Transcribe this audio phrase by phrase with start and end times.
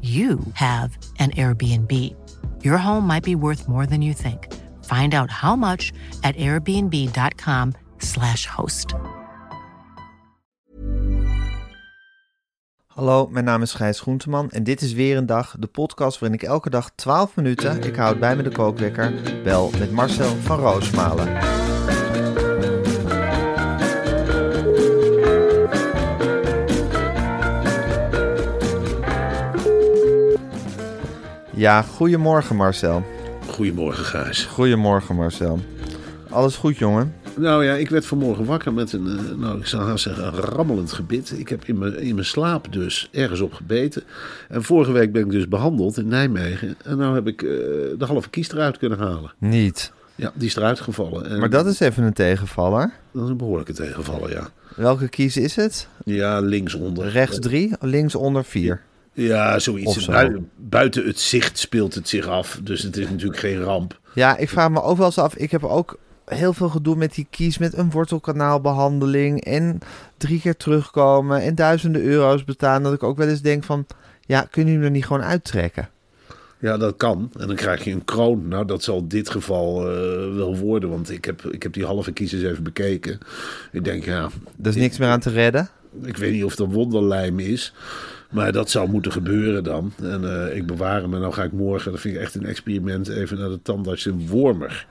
[0.00, 1.90] you have an Airbnb.
[2.60, 4.52] Your home might be worth more than you think.
[4.84, 8.94] Find out how much at airbnb.com/slash host.
[12.94, 16.38] Hallo, mijn naam is Gijs Groenteman en dit is weer een dag, de podcast waarin
[16.38, 19.12] ik elke dag 12 minuten, ik houd bij me de kookwekker,
[19.44, 21.28] bel met Marcel van Roosmalen.
[31.56, 33.02] Ja, goedemorgen Marcel.
[33.48, 34.44] Goedemorgen, Gijs.
[34.44, 35.58] Goedemorgen Marcel.
[36.30, 37.14] Alles goed jongen?
[37.36, 40.32] Nou ja, ik werd vanmorgen wakker met een, eh, nou ik zou haast zeggen, een
[40.32, 41.38] rammelend gebit.
[41.38, 44.02] Ik heb in mijn, in mijn slaap dus ergens op gebeten.
[44.48, 46.76] En vorige week ben ik dus behandeld in Nijmegen.
[46.84, 47.48] En nou heb ik eh,
[47.98, 49.32] de halve kies eruit kunnen halen.
[49.38, 49.92] Niet.
[50.14, 51.26] Ja, die is eruit gevallen.
[51.30, 52.92] En Maar dat is even een tegenvaller.
[53.12, 54.48] dat is een behoorlijke tegenvaller, ja.
[54.76, 55.88] Welke kies is het?
[56.04, 57.08] Ja, linksonder.
[57.08, 58.80] Rechts drie, links onder vier.
[59.14, 59.96] Ja, zoiets.
[60.04, 60.12] zo.
[60.12, 62.60] Buiten, buiten het zicht speelt het zich af.
[62.62, 64.00] Dus het is natuurlijk geen ramp.
[64.14, 65.34] Ja, ik vraag me ook wel eens af.
[65.34, 69.78] Ik heb ook heel veel gedoe met die kies, met een wortelkanaalbehandeling en
[70.16, 72.82] drie keer terugkomen en duizenden euro's betalen.
[72.82, 73.86] Dat ik ook wel eens denk van,
[74.20, 75.88] ja, kunnen jullie er niet gewoon uittrekken?
[76.58, 77.30] Ja, dat kan.
[77.38, 78.48] En dan krijg je een kroon.
[78.48, 79.96] Nou, dat zal dit geval eh,
[80.34, 80.90] wel worden.
[80.90, 83.18] Want ik heb, ik heb die halve kiezers even bekeken.
[83.72, 84.22] Ik denk, ja,
[84.62, 85.68] Er is niks meer aan te redden.
[86.02, 87.74] ik weet niet of een wonderlijm is.
[88.30, 89.92] Maar dat zou moeten gebeuren dan.
[90.02, 91.14] En eh, ik bewaar hem.
[91.14, 94.06] En dan ga ik morgen, dat vind ik echt een experiment, even naar de tandarts
[94.06, 94.86] in Wormer.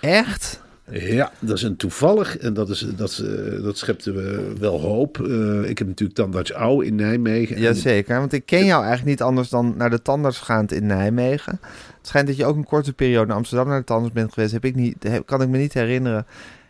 [0.00, 0.60] Echt?
[0.92, 2.38] Ja, dat is een toevallig.
[2.38, 4.14] En dat, is, dat, eh, dat schept eh,
[4.58, 5.20] wel hoop.
[5.20, 7.56] Eh, ik heb natuurlijk tandarts Au in Nijmegen.
[7.56, 10.86] En- Jazeker, want ik ken jou eigenlijk niet anders dan naar de tandarts gaand in
[10.86, 11.58] Nijmegen.
[11.96, 14.52] Het schijnt dat je ook een korte periode naar Amsterdam naar de tandarts bent geweest.
[14.52, 16.26] Heb ik niet, heb- kan ik me niet herinneren.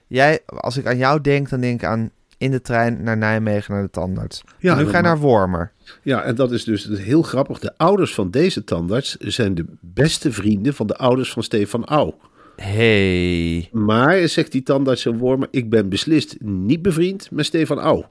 [0.07, 3.75] Jij, als ik aan jou denk, dan denk ik aan in de trein naar Nijmegen
[3.75, 4.43] naar de tandarts.
[4.59, 5.73] Ja, en nu ga je naar Wormer.
[6.03, 7.59] Ja, en dat is dus heel grappig.
[7.59, 12.15] De ouders van deze tandarts zijn de beste vrienden van de ouders van Stefan Au.
[12.57, 13.69] Hey.
[13.73, 18.05] Maar, zegt die tandarts in Wormer, ik ben beslist niet bevriend met Stefan Au.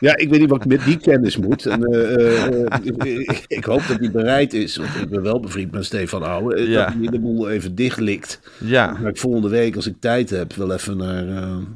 [0.00, 1.66] Ja, ik weet niet wat ik met die kennis moet.
[1.66, 5.40] En, eh, eh, eh, ik, ik hoop dat hij bereid is, want ik ben wel
[5.40, 6.84] bevriend met Stefan Ouwe, Ja.
[6.84, 8.40] dat hij de boel even dichtlikt.
[8.58, 8.96] Ja.
[9.00, 11.24] Maar ik volgende week, als ik tijd heb, wel even naar,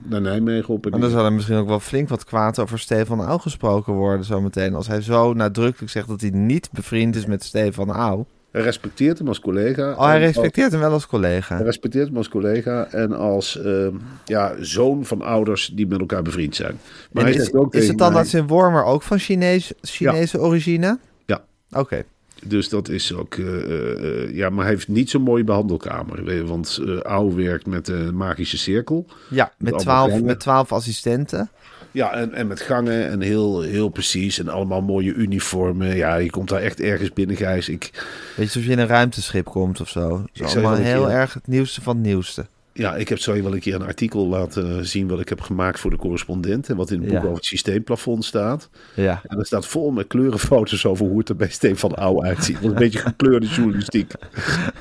[0.02, 0.86] naar Nijmegen op.
[0.86, 4.24] En dan zal er misschien ook wel flink wat kwaad over Stefan Au gesproken worden
[4.24, 4.74] zometeen.
[4.74, 8.24] Als hij zo nadrukkelijk zegt dat hij niet bevriend is met Stefan Au.
[8.54, 9.90] Hij respecteert hem als collega.
[9.92, 11.56] Oh, hij respecteert hem wel als Hij collega.
[11.56, 13.86] respecteert hem als collega en als eh,
[14.24, 16.78] ja, zoon van ouders die met elkaar bevriend zijn.
[17.12, 19.72] Maar En hij is, ook is tegen de tandarts mij- in Wormer ook van Chinees,
[19.82, 20.98] Chinese origine?
[21.26, 21.44] Ja.
[21.72, 22.02] Oké.
[22.44, 23.34] Dus dat is ook.
[23.34, 26.46] eh, eh, eh, ja, maar hij heeft niet zo'n mooie behandelkamer.
[26.46, 29.06] Want Au werkt met de magische cirkel.
[29.30, 31.50] Ja, met allemaal twaalf, met twaalf assistenten.
[31.94, 34.38] Ja, en, en met gangen en heel, heel precies.
[34.38, 35.96] En allemaal mooie uniformen.
[35.96, 37.68] Ja, je komt daar echt ergens binnen, Gijs.
[37.68, 40.26] Ik, Weet je, alsof je in een ruimteschip komt of zo.
[40.32, 42.46] Het is allemaal heel erg het nieuwste van het nieuwste.
[42.76, 45.08] Ja, ik heb zo wel een keer een artikel laten zien...
[45.08, 46.68] wat ik heb gemaakt voor de correspondent.
[46.68, 47.22] En wat in het boek Ja.
[47.24, 48.68] over het systeemplafond staat.
[48.94, 49.22] Ja.
[49.26, 52.62] En er staat vol met kleurenfoto's over hoe het er bij Stefan Ouw uitziet.
[52.62, 54.12] Een beetje gekleurde journalistiek.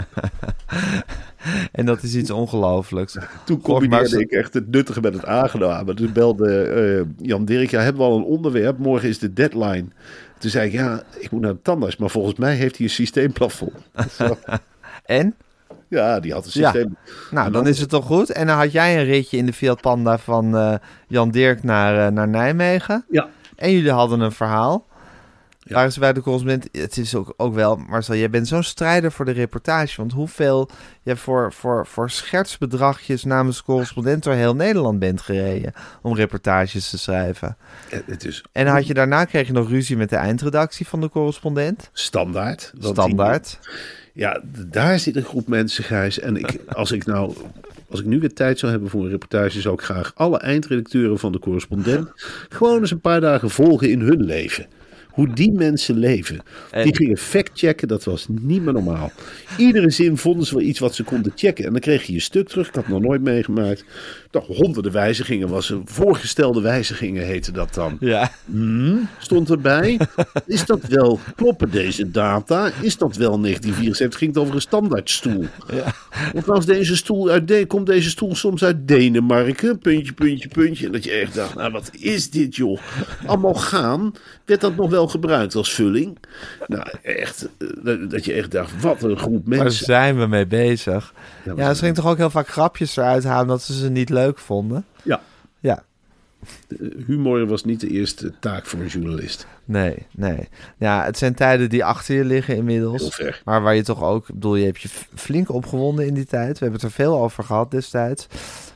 [1.73, 3.17] En dat is iets ongelooflijks.
[3.45, 5.95] Toen combineerde ik echt het nuttige met het aangename.
[5.95, 8.79] Dus belde eh, Jan Dirk, ja, hebben we al een onderwerp?
[8.79, 9.85] Morgen is de deadline.
[10.39, 11.97] Toen zei ik, ja, ik moet naar de tandarts.
[11.97, 13.73] Maar volgens mij heeft hij een systeemplafond.
[15.05, 15.35] En?
[15.89, 16.71] Ja, die had een Ja.
[16.71, 16.97] systeem.
[17.31, 18.31] Nou, dan is het toch goed.
[18.31, 20.75] En dan had jij een ritje in de Fiat Panda van eh,
[21.09, 23.05] Jan Dirk naar, eh, naar Nijmegen.
[23.11, 23.29] Ja.
[23.57, 24.87] En jullie hadden een verhaal.
[25.75, 26.69] Waren ze bij de correspondent?
[26.73, 29.97] Het is ook, ook wel, Marcel, jij bent zo'n strijder voor de reportage.
[29.97, 30.69] Want hoeveel
[31.03, 35.73] je voor, voor, voor schertsbedragjes namens correspondent door heel Nederland bent gereden
[36.03, 37.57] om reportages te schrijven.
[38.07, 41.09] Het is En had je daarna kreeg je nog ruzie met de eindredactie van de
[41.09, 41.91] correspondent.
[41.93, 42.73] standaard.
[42.79, 43.59] Standaard.
[43.63, 43.71] die-
[44.23, 46.19] Ja, daar zit een groep mensen, Gijs.
[46.21, 47.35] En ik, als ik nou,
[47.91, 51.19] als ik nu weer tijd zou hebben voor een reportage, zou ik graag alle eindredacteuren
[51.19, 52.11] van de correspondent
[52.49, 54.67] gewoon eens een paar dagen volgen in hun leven.
[55.17, 56.41] Hoe die mensen leven.
[56.71, 59.13] En- Die gingen factchecken, dat was niet meer normaal.
[59.57, 61.65] Iedere zin vonden ze wel iets wat ze konden checken.
[61.65, 62.69] En dan kreeg je je stuk terug.
[62.69, 63.85] Ik had het nog nooit meegemaakt.
[64.31, 65.79] Toch honderden wijzigingen was er.
[65.85, 67.97] Voorgestelde wijzigingen heette dat dan.
[68.01, 68.33] Ja.
[68.45, 69.99] Hmm, stond erbij.
[70.47, 72.71] Is dat wel, kloppen deze data?
[72.81, 74.19] Is dat wel 1974?
[74.19, 75.45] Ging het over een standaardstoel?
[76.35, 79.79] Of als deze stoel uit De- komt deze stoel soms uit Denemarken?
[79.79, 80.87] Puntje, puntje, puntje.
[80.87, 82.81] En dat je echt dacht, nou wat is dit joh?
[83.27, 84.13] Allemaal gaan.
[84.45, 86.19] Werd dat nog wel gebruikt als vulling?
[86.67, 89.85] Nou echt, eh, dat- je echt dacht, wat een groep Waar mensen.
[89.85, 91.15] zijn we mee bezig?
[91.45, 94.09] Ja, Ja, ze gingen toch ook heel vaak grapjes eruit halen dat ze ze niet
[94.11, 94.85] leuk vonden.
[95.03, 95.21] Ja,
[95.59, 95.85] Ja.
[97.07, 99.47] humor was niet de eerste taak voor een journalist.
[99.65, 100.49] Nee, nee.
[100.79, 103.01] Ja, het zijn tijden die achter je liggen inmiddels.
[103.01, 103.43] Heel ver.
[103.45, 106.53] Maar waar je toch ook, ik bedoel, je hebt je flink opgewonden in die tijd.
[106.59, 108.27] We hebben het er veel over gehad destijds.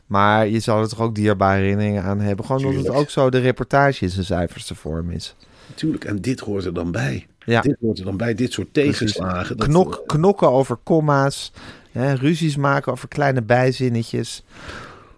[0.05, 2.45] Maar je zal er toch ook dierbare herinneringen aan hebben.
[2.45, 5.35] Gewoon omdat het ook zo de reportage in zijn zuiverste vorm is.
[5.71, 7.25] Natuurlijk, en dit hoort er dan bij.
[7.45, 7.61] Ja.
[7.61, 9.57] Dit hoort er dan bij, dit soort tegenslagen.
[9.57, 11.51] Dat- Knok, knokken over komma's.
[11.91, 14.43] Hè, ruzies maken over kleine bijzinnetjes.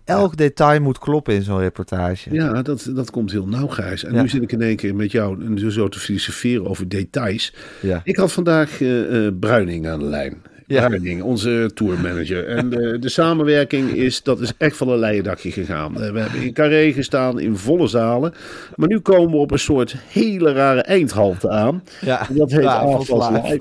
[0.05, 2.33] Elk detail moet kloppen in zo'n reportage.
[2.33, 4.03] Ja, dat, dat komt heel nauw, Gijs.
[4.03, 4.21] En Ja.
[4.21, 7.53] nu zit ik in één keer met jou zo te filosoferen over details.
[7.81, 8.01] Ja.
[8.03, 10.41] Ik had vandaag eh, eh, Bruining aan de lijn.
[10.67, 10.87] Ja.
[10.87, 12.47] Bruining, onze tourmanager.
[12.47, 16.01] En de, de samenwerking is, dat is echt van een leien dakje gegaan.
[16.01, 18.33] Eh, we hebben in Carré gestaan, in volle zalen.
[18.75, 21.83] Maar nu komen we op een soort hele rare eindhalte aan.
[22.01, 23.59] Ja, Dat heet ja, Live.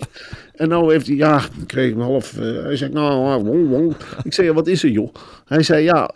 [0.53, 2.39] En nou heeft hij, ja, ik kreeg hem half.
[2.39, 3.95] eh, hij zegt, nou, eh, wong, wong.
[4.23, 5.15] ik zei, ja, wat is er, joh?
[5.47, 6.11] Hij zei, ja,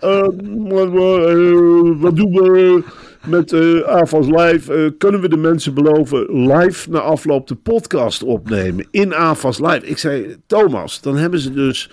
[0.56, 2.82] wat, eh, wat doen we
[3.26, 3.52] met
[3.84, 4.74] AFAS Live?
[4.74, 9.86] Eh, kunnen we de mensen beloven live na afloop de podcast opnemen in AFAS Live?
[9.86, 11.90] Ik zei, Thomas, dan hebben ze dus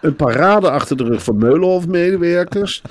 [0.00, 2.82] een parade achter de rug van Meulenhof-medewerkers.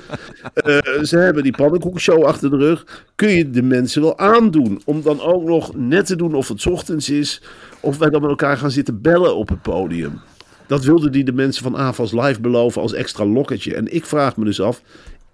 [0.54, 3.04] Eh, ze hebben die pannenkoekenshow achter de rug.
[3.14, 6.66] Kun je de mensen wel aandoen om dan ook nog net te doen of het
[6.66, 7.42] ochtends is...
[7.80, 10.20] of wij dan met elkaar gaan zitten bellen op het podium?
[10.66, 13.74] Dat wilden die de mensen van AFAS Live beloven als extra lokketje.
[13.74, 14.82] En ik vraag me dus af,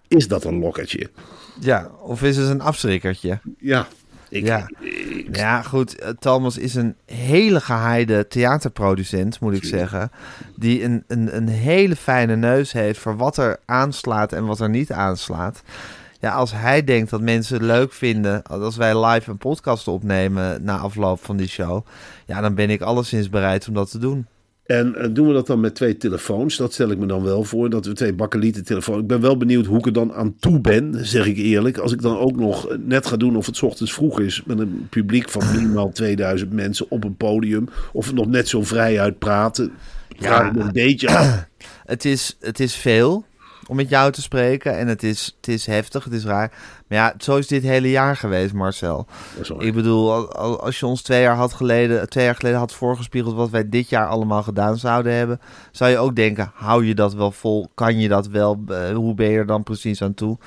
[0.08, 1.10] is dat een lokketje?
[1.60, 3.38] Ja, of is het een afschrikkertje?
[3.58, 3.86] Ja,
[4.28, 4.68] ik, Ja.
[4.80, 5.98] ik- Ja, goed.
[5.98, 10.10] eh, Thomas is een hele geheide theaterproducent, moet ik zeggen.
[10.56, 14.70] Die een, een, een hele fijne neus heeft voor wat er aanslaat en wat er
[14.70, 15.62] niet aanslaat.
[16.20, 20.64] Ja, als hij denkt dat mensen het leuk vinden als wij live een podcast opnemen
[20.64, 21.86] na afloop van die show.
[22.26, 24.26] Ja, dan ben ik alleszins bereid om dat te doen.
[24.66, 26.56] En eh, doen we dat dan met twee telefoons?
[26.56, 27.70] Dat stel ik me dan wel voor.
[27.70, 29.00] Dat we twee bakkelieten telefoon.
[29.00, 31.78] Ik ben wel benieuwd hoe ik er dan aan toe ben, zeg ik eerlijk.
[31.78, 34.42] Als ik dan ook nog net ga doen of het ochtends vroeg is.
[34.46, 37.68] Met een publiek van minimaal 2000 mensen op een podium.
[37.92, 39.72] Of nog net zo vrij uit praten.
[40.08, 41.44] Ja, een beetje af.
[41.86, 43.24] Het is, het is veel
[43.66, 46.52] om met jou te spreken en het is, het is heftig, het is raar.
[46.88, 49.06] Maar ja, zo is dit hele jaar geweest, Marcel.
[49.58, 52.74] Ik bedoel, al- al- als je ons twee jaar, had geleden, twee jaar geleden had
[52.74, 55.40] voorgespiegeld wat wij dit jaar allemaal gedaan zouden hebben,
[55.72, 57.68] zou je ook denken, hou je dat wel vol?
[57.74, 58.62] Kan je dat wel?
[58.68, 60.38] Eh, hoe ben je er dan precies aan toe?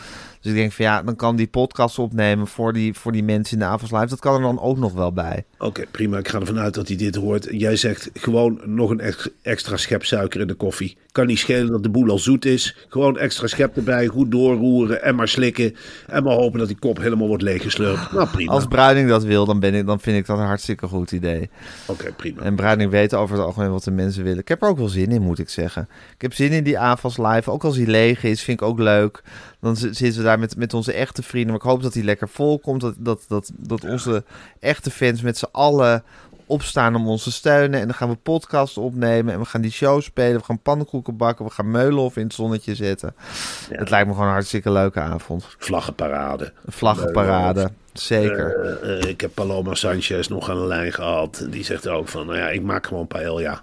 [0.42, 3.54] Dus ik denk van ja, dan kan die podcast opnemen voor die, voor die mensen
[3.54, 4.06] in de Avonds Live.
[4.08, 5.44] Dat kan er dan ook nog wel bij.
[5.58, 6.18] Oké, prima.
[6.18, 7.48] Ik ga ervan uit dat hij dit hoort.
[7.52, 10.98] Jij zegt gewoon nog een ex- extra schep suiker in de koffie.
[11.12, 12.76] Kan niet schelen dat de boel al zoet is.
[12.90, 15.76] Gewoon extra schep erbij, goed doorroeren en maar slikken.
[16.08, 18.12] En maar hopen dat die kop helemaal wordt leeggeslurpt.
[18.12, 18.52] Nou, prima.
[18.52, 21.50] Als Bruining dat wil, dan, ben ik, dan vind ik dat een hartstikke goed idee.
[21.86, 22.42] Oké, prima.
[22.42, 24.40] En Bruining weet over het algemeen wat de mensen willen.
[24.40, 25.88] Ik heb er ook wel zin in, moet ik zeggen.
[26.16, 27.52] Ik heb zin in die AFAS live.
[27.52, 29.24] Ook als die leeg is, vind ik ook leuk.
[29.62, 31.52] Dan zi- zitten we daar met, met onze echte vrienden.
[31.52, 32.82] Maar ik hoop dat die lekker vol komt.
[32.82, 34.24] Dat, dat, dat, dat onze
[34.60, 36.04] echte fans met z'n allen
[36.50, 37.80] opstaan om ons te steunen.
[37.80, 39.34] En dan gaan we podcast opnemen.
[39.34, 40.40] En we gaan die show spelen.
[40.40, 41.46] We gaan pannenkoeken bakken.
[41.46, 43.16] We gaan Meulenhof in het zonnetje zetten.
[43.70, 45.46] Het lijkt me gewoon een hartstikke leuke avond.
[45.58, 46.52] Vlaggenparade.
[46.68, 47.72] Vlaggenparade.
[47.94, 48.80] Zeker.
[48.82, 51.46] Eh, eh, ik heb Paloma Sanchez nog aan de lijn gehad.
[51.50, 53.62] Die zegt ook van, nou ja, ik maak gewoon paella.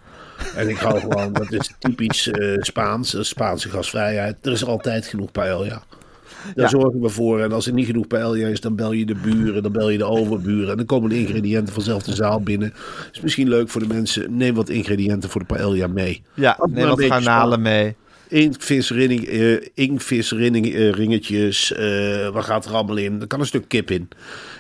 [0.55, 4.37] En ik hou gewoon, dat is typisch eh, Spaans, Spaanse gasvrijheid.
[4.47, 5.83] Er is altijd genoeg paella.
[6.55, 7.41] Daar zorgen we voor.
[7.41, 9.99] En als er niet genoeg paella is, dan bel je de buren, dan bel je
[9.99, 10.71] de overburen.
[10.71, 12.73] En dan komen de ingrediënten vanzelf de zaal binnen.
[13.13, 14.37] Is misschien leuk voor de mensen.
[14.37, 16.23] Neem wat ingrediënten voor de paella mee.
[16.35, 17.97] Ja, neem wat garnalen mee.
[18.29, 21.73] Inktvisrinning, eh eh, ringetjes.
[21.73, 23.21] eh, wat gaat er allemaal in?
[23.21, 24.09] Er kan een stuk kip in.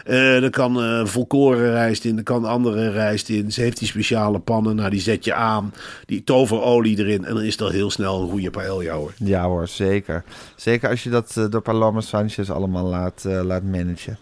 [0.04, 2.16] Eh, er kan volkoren rijst in.
[2.16, 3.52] Er kan andere rijst in.
[3.52, 4.76] Ze heeft die speciale pannen.
[4.76, 5.74] Nou, die zet je aan.
[6.06, 7.24] Die toverolie erin.
[7.24, 9.12] En dan is dat heel snel een goede paella hoor.
[9.16, 10.24] Ja hoor, zeker.
[10.56, 14.18] Zeker als je dat door Paloma Sanchez allemaal laat, laat managen.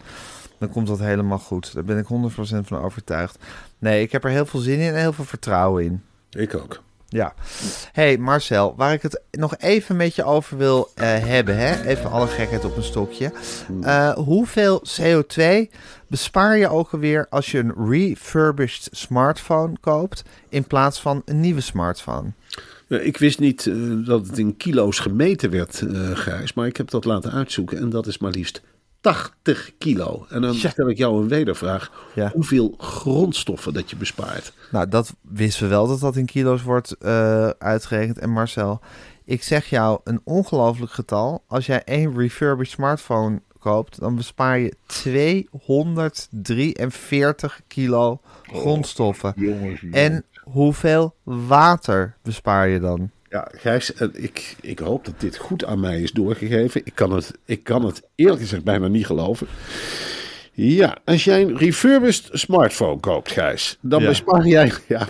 [0.59, 1.75] Dan komt dat helemaal goed.
[1.75, 3.39] Daar ben ik 100% van overtuigd.
[3.79, 6.03] Nee, ik heb er heel veel zin in en heel veel vertrouwen in.
[6.31, 6.83] Ik ook.
[7.15, 7.35] Ja.
[7.93, 11.85] hey Marcel, waar ik het nog even met je over wil eh, hebben, hè?
[11.85, 13.33] even alle gekheid op een stokje.
[13.83, 15.71] Eh, hoeveel CO2
[16.09, 21.61] bespaar je ook alweer als je een refurbished smartphone koopt in plaats van een nieuwe
[21.61, 22.33] smartphone?
[22.87, 23.75] Ja, ik wist niet eh,
[24.07, 26.53] dat het in kilo's gemeten werd, Gijs.
[26.53, 27.79] Maar ik heb dat laten uitzoeken.
[27.79, 28.63] En dat is maar liefst
[29.05, 30.27] 80 kilo.
[30.29, 30.71] En dan Ja.
[30.71, 31.91] stel ik jou een wedervraag.
[32.15, 32.31] Ja.
[32.33, 34.53] Hoeveel grondstoffen dat je bespaart?
[34.71, 38.19] Nou, dat wisten we wel dat dat in kilo's wordt eh, uitgerekend.
[38.19, 38.81] En Marcel,
[39.25, 41.45] ik zeg jou een ongelooflijk getal.
[41.47, 49.35] Als jij één refurbished smartphone koopt, dan bespaar je 243 kilo grondstoffen.
[49.91, 53.11] En hoeveel water bespaar je dan?
[53.35, 56.81] Ja, Gijs, en ik, ik hoop dat dit goed aan mij is doorgegeven.
[56.85, 59.47] Ik kan het, ik kan het eerlijk gezegd bijna niet geloven.
[60.53, 64.09] Ja, als jij een refurbished smartphone koopt, Gijs, dan Ja.
[64.09, 65.09] bespaar jij ja,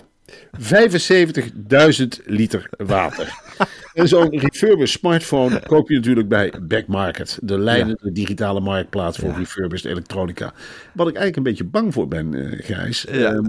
[0.60, 3.32] 75.000 liter water.
[3.94, 9.90] en zo'n refurbished smartphone koop je natuurlijk bij Backmarket, de leidende digitale marktplaats voor refurbished
[9.90, 10.52] elektronica.
[10.92, 13.06] Wat ik eigenlijk een beetje bang voor ben, eh, Gijs.
[13.10, 13.42] Ja.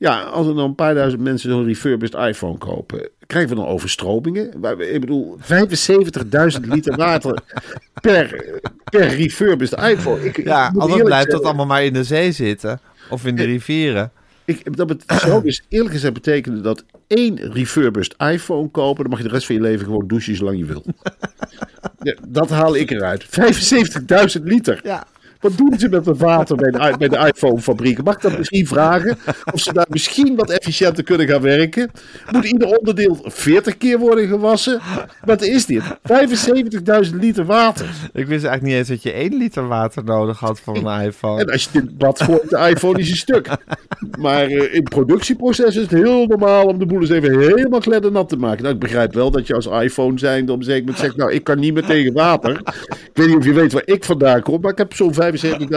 [0.00, 3.66] Ja, als er dan een paar duizend mensen zo'n refurbished iPhone kopen, krijgen we dan
[3.66, 4.52] overstromingen?
[4.78, 7.42] Ik bedoel, 75.000 liter water
[8.00, 8.44] per,
[8.84, 10.24] per refurbished iPhone.
[10.24, 12.80] Ik, Ja, anders blijft dat allemaal maar in de zee zitten.
[13.10, 14.12] Of in de rivieren.
[14.44, 14.88] Ik, dat
[15.42, 19.54] dus eerlijk gezegd betekenen dat één refurbished iPhone kopen, dan mag je de rest van
[19.54, 20.84] je leven gewoon douchen zolang je wil.
[22.02, 23.26] Ja, dat haal ik eruit.
[24.38, 24.80] 75.000 liter.
[24.82, 25.06] Ja.
[25.40, 28.04] Wat doen ze met het water bij de, bij de iPhone-fabrieken?
[28.04, 29.18] Mag ik dat misschien vragen?
[29.52, 31.90] Of ze daar misschien wat efficiënter kunnen gaan werken?
[32.30, 34.80] Moet ieder onderdeel 40 keer worden gewassen?
[35.24, 35.82] Wat is dit?
[37.08, 37.86] 75.000 liter water.
[38.12, 41.40] Ik wist eigenlijk niet eens dat je 1 liter water nodig had voor een iPhone.
[41.40, 43.48] En als je dit bad gooit, de iPhone is een stuk.
[44.18, 47.80] Maar eh, in het productieproces is het heel normaal om de boel eens even helemaal
[47.80, 48.62] kleddernat te maken.
[48.62, 51.32] Nou, ik begrijp wel dat je als iPhone zijn op een zeker moment zegt, nou,
[51.32, 52.50] ik kan niet meer tegen water.
[52.86, 55.14] Ik weet niet of je weet waar ik vandaan kom, maar ik heb zo'n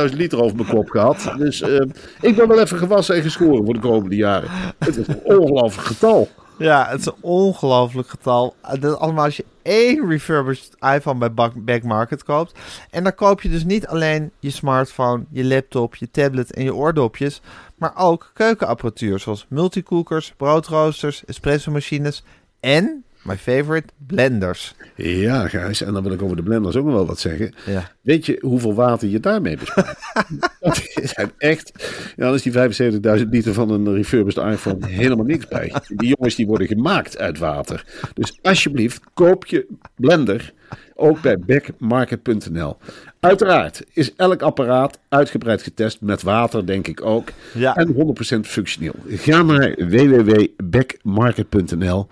[0.09, 1.33] 75.000 liter over mijn kop gehad.
[1.37, 1.79] Dus eh,
[2.21, 4.49] ik ben wel even gewassen en geschoren voor de komende jaren.
[4.79, 6.29] Het is een ongelooflijk getal.
[6.57, 8.55] Ja, het is een ongelooflijk getal.
[8.79, 12.59] Dat allemaal als je één refurbished iPhone bij Back- Backmarket koopt.
[12.89, 16.75] En dan koop je dus niet alleen je smartphone, je laptop, je tablet en je
[16.75, 17.41] oordopjes.
[17.75, 22.23] Maar ook keukenapparatuur zoals multicookers, broodroosters, espresso machines
[22.59, 24.75] en, my favorite, blenders.
[24.95, 27.53] Ja, Gijs, en dan wil ik over de blenders ook nog wel wat zeggen.
[27.65, 27.91] Ja.
[28.01, 29.97] Weet je hoeveel water je daarmee bespaart?
[30.59, 31.71] dat zijn echt...
[32.15, 35.73] Ja, dan is die 75.000 liter van een refurbished iPhone helemaal niks bij.
[35.87, 37.85] Die jongens die worden gemaakt uit water.
[38.13, 40.53] Dus alsjeblieft, koop je blender
[40.95, 42.77] ook bij backmarket.nl.
[43.19, 47.29] Uiteraard is elk apparaat uitgebreid getest met water, denk ik ook.
[47.53, 47.75] Ja.
[47.75, 47.95] En 100%
[48.39, 48.95] functioneel.
[49.07, 52.07] Ga naar www.backmarket.nl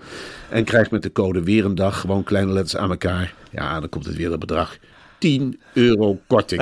[0.49, 3.33] en krijg met de code weer een dag gewoon kleine letters aan elkaar.
[3.51, 4.77] Ja, dan komt het weer dat bedrag.
[5.21, 6.61] 10 euro korting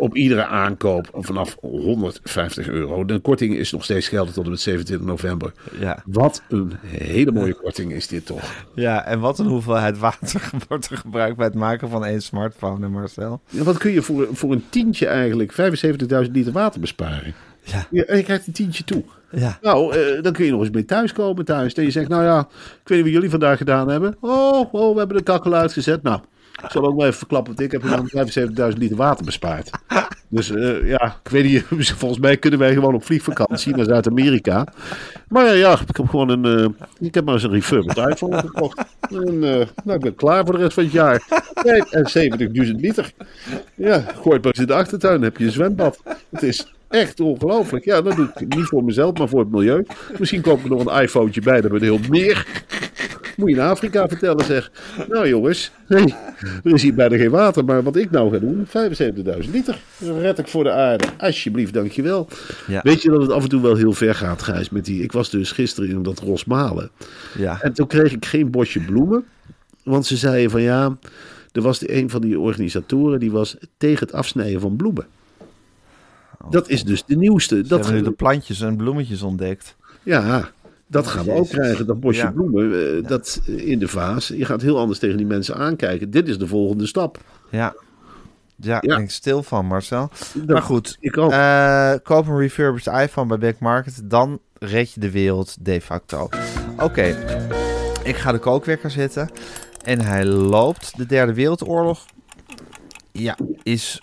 [0.00, 3.04] op iedere aankoop vanaf 150 euro.
[3.04, 5.52] De korting is nog steeds geldig tot en met 27 november.
[5.80, 6.02] Ja.
[6.06, 8.64] Wat een hele mooie korting is dit toch.
[8.74, 12.88] Ja, en wat een hoeveelheid water wordt er gebruikt bij het maken van één smartphone,
[12.88, 13.40] Marcel?
[13.48, 15.52] Ja, wat kun je voor, voor een tientje eigenlijk
[16.26, 17.34] 75.000 liter water besparen?
[17.64, 17.86] Ja.
[18.06, 19.04] en je krijgt een tientje toe.
[19.30, 19.58] Ja.
[19.62, 21.72] Nou, eh, dan kun je nog eens mee thuiskomen thuis.
[21.74, 24.16] En je zegt, nou ja, ik weet niet wat jullie vandaag gedaan hebben.
[24.20, 26.02] Oh, oh we hebben de kakkel uitgezet.
[26.02, 26.20] Nou,
[26.62, 29.70] ik zal ook wel even verklappen, want ik heb gedaan 75.000 liter water bespaard.
[30.28, 34.66] Dus eh, ja, ik weet niet, volgens mij kunnen wij gewoon op vliegvakantie naar Zuid-Amerika.
[35.28, 38.38] Maar ja, ja, ik heb gewoon een, eh, ik heb maar eens een refurbished iPhone
[38.38, 38.84] gekocht.
[39.10, 41.22] En eh, nou, ik ben klaar voor de rest van het jaar.
[41.62, 42.32] Nee, en
[42.66, 43.12] 70.000 liter.
[43.74, 46.02] Ja, gooi het maar eens in de achtertuin, dan heb je een zwembad.
[46.30, 47.84] Het is echt ongelooflijk.
[47.84, 49.86] Ja, dat doe ik niet voor mezelf, maar voor het milieu.
[50.18, 52.46] Misschien koop ik nog een iPhone bij, dan ben ik heel meer.
[53.40, 54.70] Moet je in Afrika vertellen, zeg.
[55.08, 56.14] Nou jongens, nee,
[56.64, 57.64] er is hier bijna geen water.
[57.64, 58.66] Maar wat ik nou ga doen,
[59.44, 59.78] 75.000 liter.
[59.98, 61.04] Dat red ik voor de aarde.
[61.18, 62.28] Alsjeblieft, dankjewel.
[62.66, 62.80] Ja.
[62.82, 64.70] Weet je dat het af en toe wel heel ver gaat, Gijs?
[64.70, 66.90] Met die, ik was dus gisteren in dat Rosmalen.
[67.38, 67.60] Ja.
[67.62, 69.24] En toen kreeg ik geen bosje bloemen.
[69.84, 70.98] Want ze zeiden van ja,
[71.52, 75.06] er was de, een van die organisatoren die was tegen het afsnijden van bloemen.
[76.50, 77.56] Dat is dus de nieuwste.
[77.56, 79.76] Ze Dat, hebben nu de plantjes en bloemetjes ontdekt.
[80.02, 80.50] ja,
[80.90, 82.30] Dat gaan we ook krijgen, dat bosje Ja.
[82.30, 84.28] bloemen, eh, dat in de vaas.
[84.28, 86.10] Je gaat heel anders tegen die mensen aankijken.
[86.10, 87.18] Dit is de volgende stap.
[87.50, 87.74] Ja.
[88.56, 88.96] Ja, Ja.
[88.98, 90.10] ik stil van Marcel.
[90.34, 91.30] Dat- maar goed, Ik ook.
[91.32, 94.00] eh, koop een refurbished iPhone bij Back Market.
[94.04, 96.28] Dan red je de wereld de facto.
[96.78, 97.16] Oké,
[98.04, 99.30] ik ga de kookwekker zetten.
[99.84, 100.96] En hij loopt.
[100.96, 102.04] De derde wereldoorlog
[103.12, 104.02] ja, is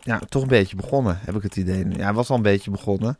[0.00, 1.86] ja, toch een beetje begonnen, heb ik het idee.
[1.88, 3.18] Ja, hij was al een beetje begonnen.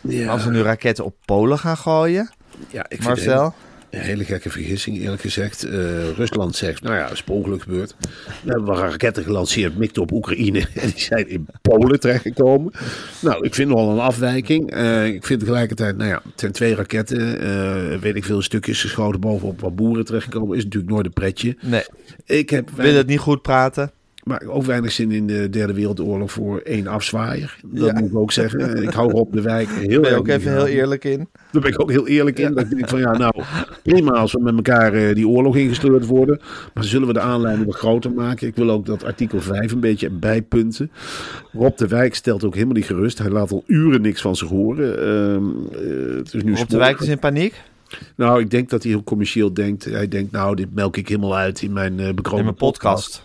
[0.00, 2.30] Ja, Als we nu raketten op Polen gaan gooien,
[2.70, 3.54] ja, ik het Marcel.
[3.90, 5.62] Een hele gekke vergissing, eerlijk gezegd.
[5.64, 7.94] Eh, Rusland zegt, nou ja, is per ongeluk gebeurd.
[8.42, 10.58] We hebben wel raketten gelanceerd, mikten op Oekraïne.
[10.74, 12.72] En die zijn in Polen terechtgekomen.
[13.20, 14.70] Nou, ik vind nogal een afwijking.
[14.70, 17.40] Eh, ik vind tegelijkertijd, nou ja, ten twee raketten.
[17.40, 20.56] eh, weet ik veel, stukjes geschoten bovenop wat boeren terechtgekomen.
[20.56, 21.56] Is natuurlijk nooit een pretje.
[21.60, 21.84] Nee,
[22.26, 23.90] Ik heb wil het niet goed praten?
[24.30, 27.56] Maar ook weinig zin in de Derde Wereldoorlog voor één afzwaaier.
[27.64, 28.00] Dat Ja.
[28.00, 28.82] moet ik ook zeggen.
[28.82, 31.28] Ik hou Rob de Wijk heel Ben je erg ook even heel eerlijk in?
[31.52, 32.54] daar ben ik ook heel eerlijk in.
[32.54, 33.42] Dat ik denk van ja, nou,
[33.82, 36.40] prima als we met elkaar eh, die oorlog ingesleurd worden.
[36.74, 38.46] Maar zullen we de aanleiding wat groter maken?
[38.46, 40.90] Ik wil ook dat artikel 5 een beetje bijpunten.
[41.52, 43.18] Rob de Wijk stelt ook helemaal niet gerust.
[43.18, 44.98] Hij laat al uren niks van zich horen.
[44.98, 47.54] Ehm, eh, het is nu Op de wijk is in paniek?
[48.16, 49.84] Nou, ik denk dat hij heel commercieel denkt.
[49.84, 53.22] Hij denkt, nou, dit melk ik helemaal uit in mijn uh, In mijn podcast.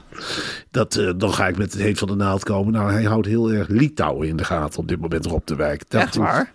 [0.72, 2.74] Dat, eh, dan ga ik met het heet van de naald komen.
[2.74, 5.84] Nou, hij houdt heel erg Litouwen in de gaten op dit moment, Rob de Wijk.
[5.88, 6.53] Dat Echt is- waar?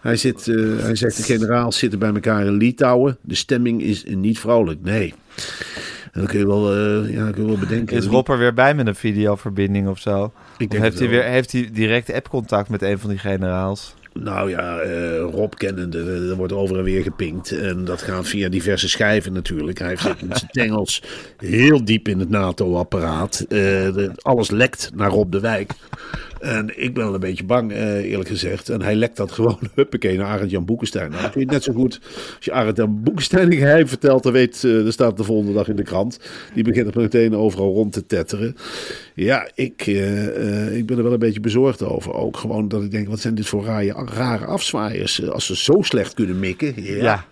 [0.00, 3.16] hij, zit, eh, hij zegt, de generaals zitten bij elkaar in Litouwen.
[3.20, 4.78] De stemming is niet vrolijk.
[4.82, 5.14] Nee.
[6.12, 6.74] En dan kun je wel,
[7.04, 7.96] ja, kun je wel bedenken.
[7.96, 10.24] Is Rob er weer bij met een videoverbinding of zo?
[10.24, 10.30] Ik
[10.66, 13.94] Of denk heeft hij, weer, heeft hij direct appcontact met een van die generaals?
[14.22, 17.58] Nou ja, eh, Rob kennende, er wordt over en weer gepinkt.
[17.58, 19.78] En dat gaat via diverse schijven natuurlijk.
[19.78, 21.02] Hij zit met zijn tengels
[21.36, 23.40] heel diep in het NATO-apparaat.
[23.48, 25.72] Eh, alles lekt naar Rob de Wijk.
[26.40, 28.68] En ik ben wel een beetje bang, eh, eerlijk gezegd.
[28.68, 31.10] En hij lekt dat gewoon, huppakee, naar Arend-Jan Boekenstein.
[31.10, 32.00] Nou, dat kun je net zo goed,
[32.36, 35.76] als je Arend-Jan Boekenstein geheim vertelt, dan weet, eh er staat de volgende dag in
[35.76, 36.18] de krant.
[36.54, 38.56] Die begint er meteen overal rond te tetteren.
[39.14, 42.14] Ja, ik, eh, eh, ik ben er wel een beetje bezorgd over.
[42.14, 45.20] Ook gewoon dat ik denk, wat zijn dit voor rare, rare afzwaaiers?
[45.20, 46.74] Eh, Als ze zo slecht kunnen mikken.
[46.82, 47.24] Ja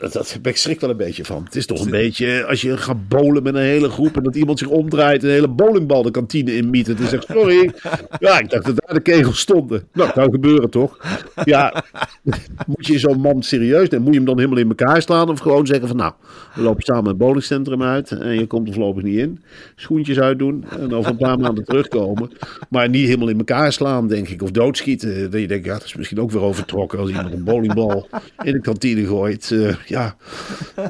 [0.00, 1.44] dat, dat ben ik schrik wel een beetje van.
[1.44, 4.36] Het is toch een beetje als je gaat bowlen met een hele groep en dat
[4.36, 6.88] iemand zich omdraait en een hele bowlingbal de kantine inmiet.
[6.88, 7.72] En dan zegt, sorry,
[8.18, 9.88] ja, ik dacht dat daar de kegels stonden.
[9.92, 10.98] Nou, kan gebeuren toch?
[11.44, 11.84] Ja,
[12.66, 14.02] moet je zo'n man serieus nemen?
[14.02, 16.12] Moet je hem dan helemaal in elkaar slaan of gewoon zeggen van, nou,
[16.54, 19.42] we lopen samen het bowlingcentrum uit en je komt er voorlopig niet in.
[19.76, 22.30] Schoentjes uitdoen en over een paar maanden terugkomen.
[22.68, 25.30] Maar niet helemaal in elkaar slaan, denk ik, of doodschieten.
[25.30, 28.08] Dat je denkt, ja, dat is misschien ook weer overtrokken als iemand een bowlingbal
[28.42, 29.45] in de kantine gooit.
[29.50, 30.16] Eh, ja,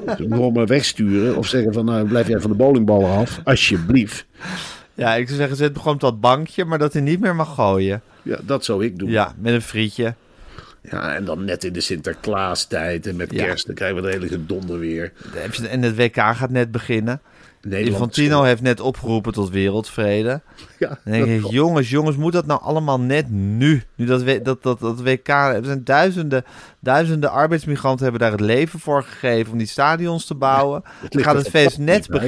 [0.07, 4.27] gewoon maar wegsturen of zeggen van, nou, blijf jij van de bowlingballen af, alsjeblieft.
[4.95, 7.55] Ja, ik zou zeggen, zet gewoon op dat bankje, maar dat hij niet meer mag
[7.55, 8.03] gooien.
[8.23, 9.11] Ja, dat zou ik doen.
[9.11, 10.15] Ja, met een frietje.
[10.91, 13.45] Ja, en dan net in de Sinterklaastijd en met Ja.
[13.45, 15.13] kerst, dan krijgen we de hele gedonder weer.
[15.33, 17.21] Dan heb je- En het WK gaat net beginnen.
[17.63, 20.41] Nederland Infantino heeft net opgeroepen tot wereldvrede.
[20.79, 23.83] Ja, Dan denk ik, jongens, jongens, moet dat nou allemaal net nu?
[23.95, 26.45] Nu dat, we- dat, dat, dat WK, er zijn duizenden,
[26.81, 30.83] duizenden arbeidsmigranten hebben daar het leven voor gegeven om die stadions te bouwen.
[31.09, 32.21] Dan gaat het feest net bij.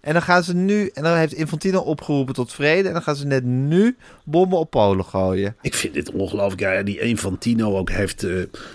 [0.00, 2.88] En dan gaan ze nu, en dan heeft Infantino opgeroepen tot vrede.
[2.88, 5.56] En dan gaan ze net nu bommen op Polen gooien.
[5.62, 6.60] Ik vind dit ongelooflijk.
[6.60, 8.30] Ja, die Infantino ook heeft eh,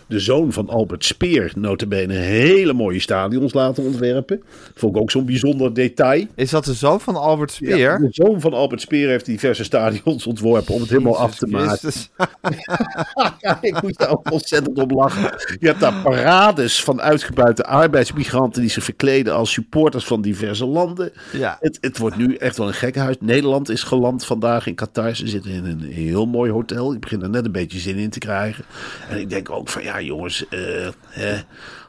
[0.07, 4.43] de zoon van Albert Speer notabene hele mooie stadions laten ontwerpen.
[4.75, 6.25] Vond ik ook zo'n bijzonder detail.
[6.35, 7.77] Is dat de zoon van Albert Speer?
[7.77, 11.47] Ja, de zoon van Albert Speer heeft diverse stadions ontworpen om het helemaal af te
[11.47, 11.91] maken.
[13.39, 15.37] Ja, ik moest daar ook ontzettend op lachen.
[15.59, 21.12] Je hebt daar parades van uitgebuite arbeidsmigranten die zich verkleden als supporters van diverse landen.
[21.31, 21.57] Ja.
[21.59, 23.15] Het, het wordt nu echt wel een gekkenhuis.
[23.19, 25.15] Nederland is geland vandaag in Qatar.
[25.15, 26.93] Ze zitten in een heel mooi hotel.
[26.93, 28.65] Ik begin er net een beetje zin in te krijgen.
[29.09, 31.31] En ik denk ook van ja jongens, eh, hè,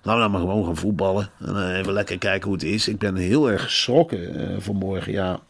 [0.04, 1.30] laten we nou maar gewoon gaan voetballen.
[1.38, 2.88] En eh, even lekker kijken hoe het is.
[2.88, 5.12] Ik ben heel erg geschrokken eh, vanmorgen.
[5.12, 5.40] Ja,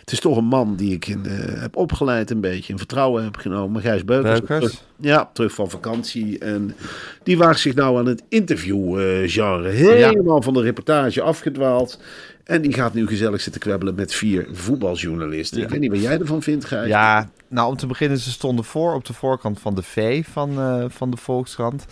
[0.00, 2.72] het is toch een man die ik in, eh, heb opgeleid een beetje.
[2.72, 3.82] In vertrouwen heb genomen.
[3.82, 4.40] Gijs Beukers.
[4.42, 4.82] Beukers?
[4.96, 6.38] Ja, terug van vakantie.
[6.38, 6.74] En
[7.22, 9.68] die waagt zich nou aan het interview-genre.
[9.68, 12.00] Helemaal van de reportage afgedwaald.
[12.44, 15.62] En die gaat nu gezellig zitten kwebbelen met vier voetbaljournalisten.
[15.62, 16.88] Ik weet niet wat jij ervan vindt, Gijs.
[16.88, 20.58] Ja, nou om te beginnen, ze stonden voor op de voorkant van de V van,
[20.58, 21.84] eh, van de Volkskrant.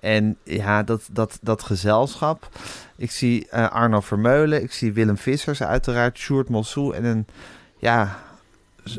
[0.00, 2.48] En ja, dat, dat, dat gezelschap.
[2.96, 7.26] Ik zie eh, Arno Vermeulen, ik zie Willem Vissers uiteraard, Sjoerd Mossou en een
[7.78, 8.18] ja,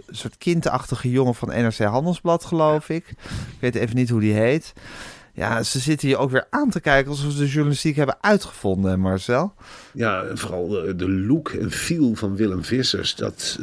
[0.10, 3.10] soort kindachtige jongen van NRC Handelsblad, geloof ik.
[3.10, 4.74] Ik weet even niet hoe die heet.
[5.34, 9.00] ja, ze zitten hier ook weer aan te kijken alsof ze de journalistiek hebben uitgevonden,
[9.00, 9.54] Marcel.
[9.94, 13.16] Ja, vooral de, de look en feel van Willem Vissers.
[13.16, 13.60] Dat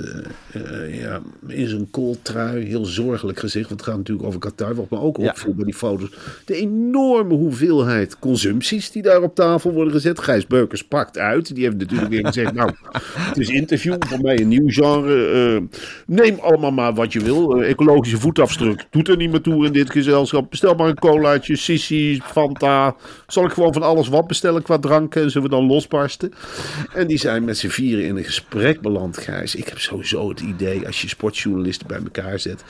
[0.53, 3.69] eh, eh, ja, in zijn kooltrui, heel zorgelijk gezicht.
[3.69, 4.75] Want het gaat natuurlijk over Qatar.
[4.75, 5.29] Wat me ook Ja.
[5.29, 6.09] opviel bij die foto's.
[6.45, 10.19] De enorme hoeveelheid consumpties die daar op tafel worden gezet.
[10.21, 11.55] Gijs Beukers pakt uit.
[11.55, 13.95] Die heeft natuurlijk weer gezegd, nou, het is interview.
[13.99, 15.27] Voor mij een nieuw genre.
[15.27, 17.63] Eh, neem allemaal maar wat je wil.
[17.63, 20.51] Ecologische voetafdruk doet er niet meer toe in dit gezelschap.
[20.51, 22.95] Bestel maar een colaatje, sissi, Fanta.
[23.27, 26.20] Zal ik gewoon van alles wat bestellen qua dranken en zullen we dan losbarsten?
[26.95, 29.55] En die zijn met z'n vieren in een gesprek beland, Gijs.
[29.55, 32.63] Ik heb sowieso het idee, als je sportjournalisten bij elkaar zet...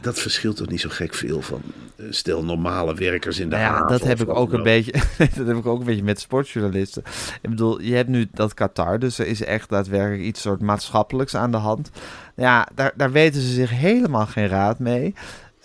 [0.00, 1.60] dat verschilt toch niet zo gek veel van
[1.96, 4.92] eh, stel normale werkers in de Nou ja, haven dat heb ik ook een beetje.
[5.36, 7.02] dat heb ik ook een beetje met sportjournalisten.
[7.40, 11.34] Ik bedoel, je hebt nu dat Qatar, dus er is echt daadwerkelijk iets soort maatschappelijks
[11.34, 11.90] aan de hand.
[12.36, 15.14] Ja, daar, daar weten ze zich helemaal geen raad mee.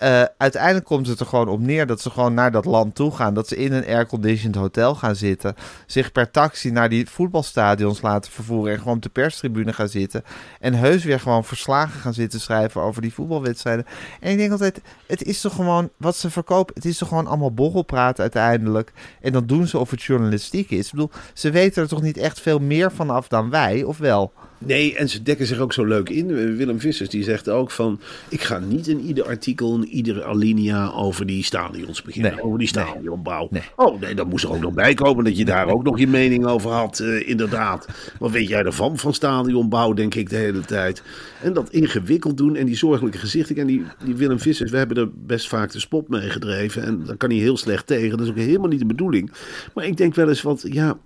[0.01, 3.11] Eh, uiteindelijk komt het er gewoon op neer dat ze gewoon naar dat land toe
[3.11, 3.33] gaan.
[3.33, 5.55] Dat ze in een airconditioned hotel gaan zitten.
[5.85, 8.73] Zich per taxi naar die voetbalstadions laten vervoeren.
[8.73, 10.23] En gewoon op de perstribune gaan zitten.
[10.59, 13.85] En heus weer gewoon verslagen gaan zitten schrijven over die voetbalwedstrijden.
[14.19, 16.75] En ik denk altijd, het is toch gewoon wat ze verkopen.
[16.75, 18.91] Het is toch gewoon allemaal borrelpraat uiteindelijk.
[19.21, 20.85] En dan doen ze of het journalistiek is.
[20.85, 23.97] Ik bedoel, ze weten er toch niet echt veel meer van af dan wij, of
[23.97, 24.33] wel?
[24.65, 26.29] Nee, en ze dekken zich ook zo leuk in.
[26.29, 27.99] Eh, Willem Vissers die zegt ook van...
[28.29, 32.31] ik ga niet in ieder artikel, in iedere alinea over die stadions beginnen.
[32.31, 33.47] Nee, over die stadionbouw.
[33.51, 33.61] nee.
[33.75, 36.07] Oh nee, dan moest er ook nog bij komen dat je daar ook nog je
[36.07, 36.99] mening over had.
[36.99, 37.87] eh, inderdaad.
[38.19, 41.01] Wat weet jij ervan, van stadionbouw, denk ik de hele tijd.
[41.41, 43.55] En dat ingewikkeld doen en die zorgelijke gezichten.
[43.55, 46.83] En die, die Willem Vissers, we hebben er best vaak de spot mee gedreven.
[46.83, 48.17] En daar kan hij heel slecht tegen.
[48.17, 49.31] Dat is ook helemaal niet de bedoeling.
[49.73, 50.97] Maar ik denk wel eens wat, ja...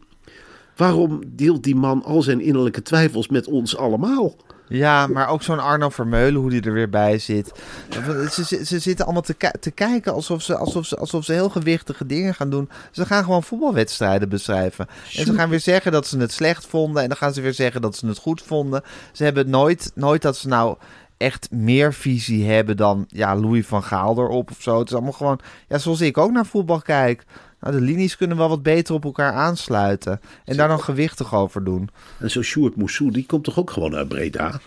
[0.76, 4.36] Waarom deelt die man al zijn innerlijke twijfels met ons allemaal?
[4.68, 7.52] Ja, maar ook zo'n Arno Vermeulen, hoe die er weer bij zit.
[8.32, 11.50] Ze, ze, ze zitten allemaal te, te kijken alsof ze, alsof, ze, alsof ze heel
[11.50, 12.70] gewichtige dingen gaan doen.
[12.92, 14.88] Ze gaan gewoon voetbalwedstrijden beschrijven.
[15.16, 17.02] En ze gaan weer zeggen dat ze het slecht vonden.
[17.02, 18.82] En dan gaan ze weer zeggen dat ze het goed vonden.
[19.12, 20.78] Ze hebben nooit, nooit dat ze nou
[21.18, 24.80] echt meer visie hebben dan ja, Louis van Gaal erop of zo.
[24.80, 27.26] Het is allemaal gewoon, ja, zoals ik ook naar voetbal kijk.
[27.66, 30.20] Nou, de linies kunnen wel wat beter op elkaar aansluiten.
[30.44, 31.90] En daar dan gewichtig over doen.
[32.20, 34.60] En zo Sjoerd Moussou, die komt toch ook gewoon uit Breda?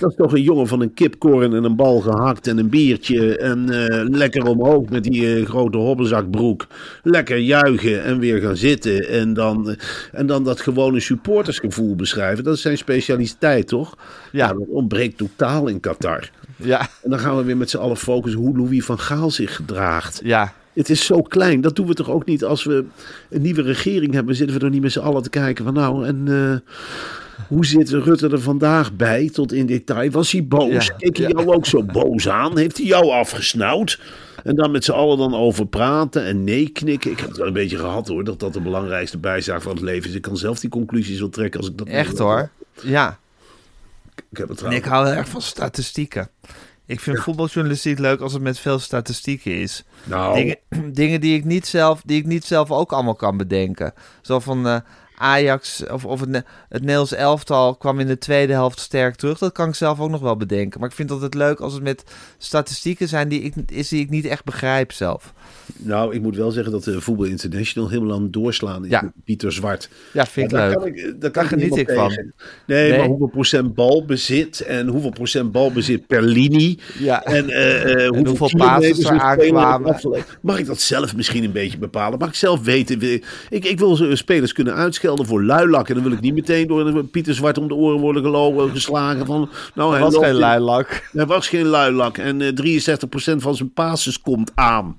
[0.00, 3.38] Dat is toch een jongen van een kipkorn en een bal gehakt en een biertje.
[3.38, 6.66] En eh, lekker omhoog met die eh, grote hobbelzakbroek.
[7.02, 9.08] Lekker juichen en weer gaan zitten.
[9.08, 9.76] En dan, eh,
[10.12, 12.44] en dan dat gewone supportersgevoel beschrijven.
[12.44, 13.96] Dat is zijn specialiteit, toch?
[14.32, 14.48] Ja.
[14.48, 16.30] dat ontbreekt totaal in Qatar.
[16.56, 19.56] Ja, En dan gaan we weer met z'n allen focussen hoe Louis van Gaal zich
[19.56, 20.20] gedraagt.
[20.24, 20.52] ja.
[20.72, 21.60] Het is zo klein.
[21.60, 22.84] Dat doen we toch ook niet als we
[23.30, 24.34] een nieuwe regering hebben.
[24.34, 26.74] Zitten we er niet met z'n allen te kijken van nou en eh,
[27.48, 30.10] hoe zit Rutte er vandaag bij tot in detail?
[30.10, 30.86] Was hij boos?
[30.86, 31.32] Ja, Keek hij ja.
[31.36, 32.58] jou ook zo boos aan?
[32.58, 34.00] Heeft hij jou afgesnauwd?
[34.44, 37.10] En dan met z'n allen dan over praten en nee knikken.
[37.10, 39.82] Ik heb het wel een beetje gehad hoor, dat dat de belangrijkste bijzaak van het
[39.82, 40.16] leven is.
[40.16, 42.50] Ik kan zelf die conclusies wel trekken als ik dat Echt hoor.
[42.82, 43.18] Ja.
[44.30, 44.84] Ik heb het En trouwens.
[44.84, 46.28] ik hou heel erg van statistieken.
[46.92, 49.84] Ik vind voetbaljournalistiek leuk als het met veel statistieken is.
[50.04, 50.56] Nou, Dingen,
[51.00, 53.94] dingen die, ik niet zelf, die ik niet zelf ook allemaal kan bedenken.
[54.20, 54.76] Zo van eh,
[55.16, 56.28] Ajax of, of het,
[56.68, 59.38] het Nederlands elftal kwam in de tweede helft sterk terug.
[59.38, 60.80] Dat kan ik zelf ook nog wel bedenken.
[60.80, 62.04] Maar ik vind het altijd leuk als het met
[62.38, 65.32] statistieken zijn die ik, is die ik niet echt begrijp zelf.
[65.76, 69.12] nou, ik moet wel zeggen dat de Voetbal International helemaal aan doorslaan is Ja.
[69.24, 69.88] Pieter Zwart.
[70.12, 70.74] Ja, vind ik leuk.
[70.74, 72.08] Kan ik, daar Daar kan geniet ik van.
[72.66, 72.98] Nee, Nee.
[72.98, 76.78] maar hoeveel procent balbezit en hoeveel procent balbezit per linie.
[76.98, 77.24] Ja.
[77.24, 79.98] En, eh, eh, hoeveel, hoeveel er aankwamen.
[80.40, 82.18] Mag ik dat zelf misschien een beetje bepalen?
[82.18, 83.02] Mag ik zelf weten?
[83.02, 85.88] Ik, ik wil spelers kunnen uitschelden voor luilak.
[85.88, 88.70] En dan wil ik niet meteen door een Pieter Zwart om de oren worden gelogen,
[88.70, 89.26] geslagen.
[89.26, 91.08] Van, nou, hij was geen luilak.
[91.12, 92.18] Er was geen luilak.
[92.18, 94.98] En eh 63% van zijn passes komt aan.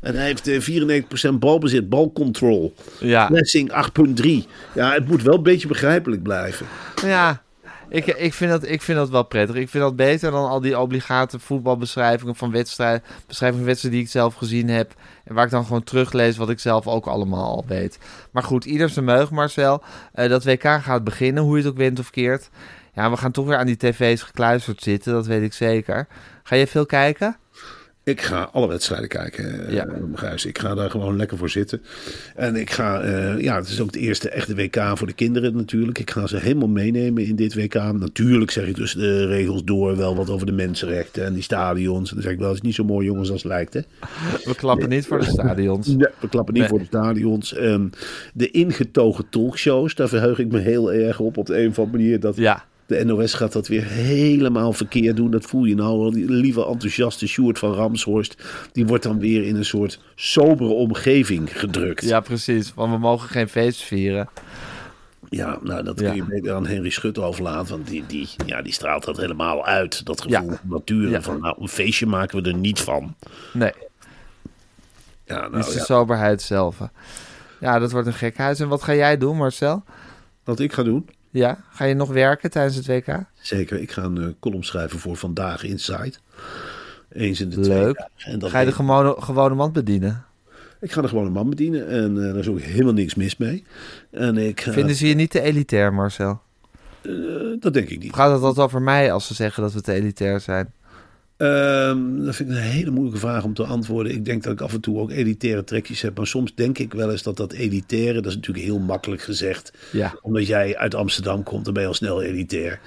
[0.00, 2.74] En hij heeft eh, 94% balbezit, balcontrol.
[3.00, 3.26] Ja.
[3.26, 3.88] Blessing
[4.22, 4.30] 8.3.
[4.74, 6.66] Ja, het moet wel een beetje begrijpelijk blijven.
[7.04, 7.42] Ja,
[7.96, 9.56] ik, ik, vind dat, ik vind dat wel prettig.
[9.56, 13.02] Ik vind dat beter dan al die obligate voetbalbeschrijvingen van wedstrijden.
[13.26, 14.94] Beschrijvingen van wedstrijden die ik zelf gezien heb.
[15.24, 17.98] En waar ik dan gewoon teruglees wat ik zelf ook allemaal al weet.
[18.30, 19.82] Maar goed, ieder zijn meug, Marcel.
[20.12, 22.50] Eh, dat WK gaat beginnen, hoe je het ook went of keert.
[22.94, 26.06] Ja, we gaan toch weer aan die tv's gekluisterd zitten, dat weet ik zeker.
[26.42, 27.36] Ga je veel kijken?
[28.06, 29.70] Ik ga alle wedstrijden kijken, Ja.
[29.70, 29.86] ja.
[30.14, 30.44] Gijs.
[30.46, 31.82] Ik ga daar gewoon lekker voor zitten.
[32.36, 35.56] En ik ga, eh, ja, het is ook het eerste echte WK voor de kinderen
[35.56, 35.98] natuurlijk.
[35.98, 37.74] Ik ga ze helemaal meenemen in dit WK.
[37.74, 42.08] Natuurlijk zeg ik tussen de regels door wel wat over de mensenrechten en die stadions.
[42.08, 43.80] En dan zeg ik wel, het is niet zo mooi jongens als het lijkt, hè.
[44.44, 45.86] We klappen niet voor de stadions.
[45.86, 46.70] Nee, we klappen niet Nee.
[46.70, 47.54] voor de stadions.
[47.54, 47.86] Ehm,
[48.34, 51.36] de ingetogen talkshows, daar verheug ik me heel erg op.
[51.36, 52.20] Op de een of andere manier.
[52.20, 55.30] Dat, Ja, De NOS gaat dat weer helemaal verkeerd doen.
[55.30, 56.10] Dat voel je nou al.
[56.10, 58.44] Die lieve enthousiaste Sjoerd van Ramshorst.
[58.72, 62.04] Die wordt dan weer in een soort sobere omgeving gedrukt.
[62.04, 62.74] Ja, precies.
[62.74, 64.28] Want we mogen geen feest vieren.
[65.28, 67.76] Ja, nou, dat kun je beter aan Henry Schut overlaten.
[67.76, 70.04] Want die, die, ja, die straalt dat helemaal uit.
[70.06, 70.56] Dat gevoel Ja.
[70.56, 71.10] van natuur.
[71.10, 71.22] Ja.
[71.22, 73.14] Van, nou, een feestje maken we er niet van.
[73.52, 73.72] Nee,
[75.24, 75.84] Ja, nou, de ja.
[75.84, 76.78] soberheid zelf.
[77.60, 78.60] Ja, dat wordt een gek huis.
[78.60, 79.84] En wat ga jij doen, Marcel?
[80.44, 81.08] Wat ik ga doen?
[81.36, 83.18] Ja, ga je nog werken tijdens het WK?
[83.40, 86.12] Zeker, ik ga een eh, column schrijven voor Vandaag Inside.
[87.12, 87.96] Eens in de twee Leuk.
[87.96, 88.32] dagen.
[88.32, 90.24] En dat Ga je de gewone, gewone man bedienen?
[90.80, 93.36] Ik ga er gewoon een man bedienen en eh, daar is ook helemaal niks mis
[93.36, 93.64] mee.
[94.10, 96.40] En ik, eh, Vinden ze je niet te elitair, Marcel?
[97.60, 98.14] dat denk ik niet.
[98.14, 100.72] Gaat het altijd over mij als ze zeggen dat we te elitair zijn?
[101.36, 104.12] Ehm, dat vind ik een hele moeilijke vraag om te antwoorden.
[104.12, 106.16] Ik denk dat ik af en toe ook elitaire trekjes heb.
[106.16, 109.72] Maar soms denk ik wel eens dat dat elitaire, dat is natuurlijk heel makkelijk gezegd.
[109.92, 110.18] Ja.
[110.22, 112.80] Omdat jij uit Amsterdam komt, dan ben je al snel elitair.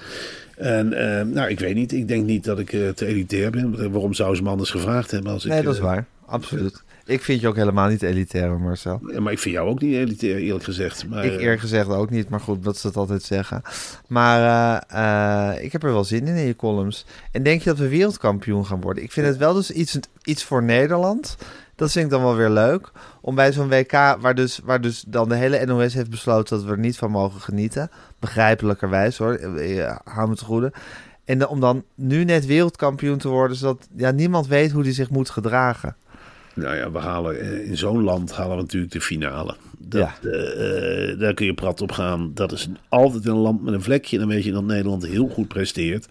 [0.58, 1.92] En ehm, nou, ik weet niet.
[1.92, 3.92] Ik denk niet dat ik eh, te elitair ben.
[3.92, 5.32] Waarom zouden ze me anders gevraagd hebben?
[5.32, 6.06] Als ik, Nee, dat is eh, waar.
[6.26, 6.84] Absoluut.
[7.10, 9.00] Ik vind je ook helemaal niet elitair, Marcel.
[9.12, 11.08] Ja, maar ik vind jou ook niet elitair, eerlijk gezegd.
[11.08, 13.62] Maar, Ik eh, eerlijk gezegd ook niet, maar goed, dat ze dat altijd zeggen.
[14.08, 14.42] Maar
[14.90, 17.06] eh, eh, ik heb er wel zin in, in je columns.
[17.32, 19.04] En denk je dat we wereldkampioen gaan worden?
[19.04, 21.38] Ik vind het wel dus iets, iets voor Nederland.
[21.76, 22.92] Dat vind ik dan wel weer leuk.
[23.22, 26.66] Om bij zo'n WK, waar dus, waar dus dan de hele NOS heeft besloten dat
[26.66, 27.92] we er niet van mogen genieten.
[28.20, 29.40] Begrijpelijkerwijs hoor,
[30.04, 30.72] hou me te goede.
[31.26, 35.10] En om dan nu net wereldkampioen te worden, zodat ja, niemand weet hoe die zich
[35.10, 35.96] moet gedragen.
[36.60, 39.56] Nou ja, we halen eh, in zo'n land halen we natuurlijk de finale.
[39.78, 40.30] Dat, Ja.
[40.30, 42.32] eh, eh, daar kun je prat op gaan.
[42.34, 44.18] Dat is altijd een land met een vlekje.
[44.20, 46.08] Dan weet je dat Nederland heel goed presteert.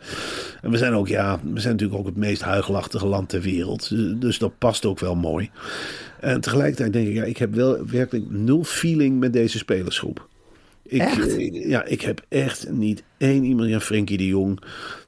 [0.62, 3.88] En we zijn ook, ja, we zijn natuurlijk ook het meest huigelachtige land ter wereld.
[3.88, 5.50] Dus- Dus dat past ook wel mooi.
[6.20, 10.26] En tegelijkertijd denk ik, ja, ik heb wel werkelijk nul feeling met deze spelersgroep.
[10.88, 11.36] Ik, Echt?
[11.36, 14.60] eh, ja, ik heb echt niet één iemand, ja, Frenkie de Jong,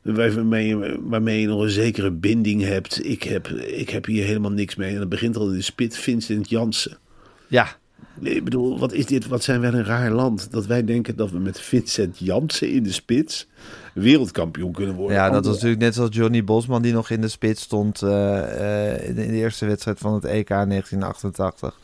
[0.03, 3.05] waarmee je, waarmee je nog een zekere binding hebt.
[3.05, 4.93] Ik heb, ik heb hier helemaal niks mee.
[4.93, 6.99] En dat begint al in de spit, Vincent Jansen.
[7.47, 7.77] Ja,
[8.21, 9.27] Ik bedoel, wat is dit?
[9.27, 12.83] Wat zijn wij een raar land dat wij denken dat we met Vincent Jansen in
[12.83, 13.49] de spits
[13.95, 15.17] wereldkampioen kunnen worden.
[15.17, 18.93] Ja, dat was natuurlijk net zoals Johnny Bosman die nog in de spits stond eh,
[18.95, 21.79] eh, in de eerste wedstrijd van het EK 1988.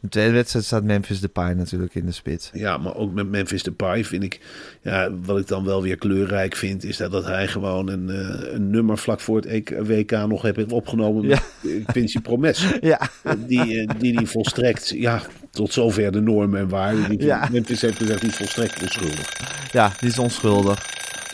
[0.00, 2.50] De tweede wedstrijd staat Memphis Depay natuurlijk in de spits.
[2.52, 4.40] Ja, maar ook met Memphis Depay vind ik...
[4.82, 6.84] Ja, wat ik dan wel weer kleurrijk vind...
[6.84, 10.72] is dat, dat hij gewoon een, eh, een nummer vlak voor het WK nog heeft
[10.72, 11.26] opgenomen...
[11.26, 12.64] met eh, Quincy Promes.
[12.80, 13.00] Ja,
[13.38, 14.88] Die, eh, die die volstrekt...
[14.88, 17.08] Ja, tot zover de normen en waarden.
[17.08, 17.48] Die, Ja.
[17.52, 19.32] Memphis heeft gezegd, die is volstrekt onschuldig.
[19.72, 20.86] ja, die is onschuldig.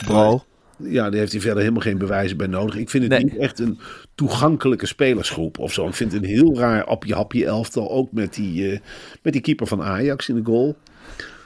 [0.05, 0.43] Bro.
[0.77, 2.75] Ja, daar heeft hij verder helemaal geen bewijzen bij nodig.
[2.75, 3.23] Ik vind het Nee.
[3.23, 3.79] niet echt een
[4.15, 5.87] toegankelijke spelersgroep of zo.
[5.87, 7.91] Ik vind het een heel raar appje-hapje elftal.
[7.91, 8.79] Ook met die, eh,
[9.21, 10.75] met die keeper van Ajax in de goal.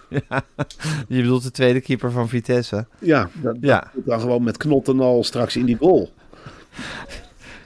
[1.07, 2.85] Je bedoelt de tweede keeper van Vitesse.
[2.99, 3.91] Ja, dat, Ja.
[3.93, 6.11] dan gewoon met knot en al straks in die goal.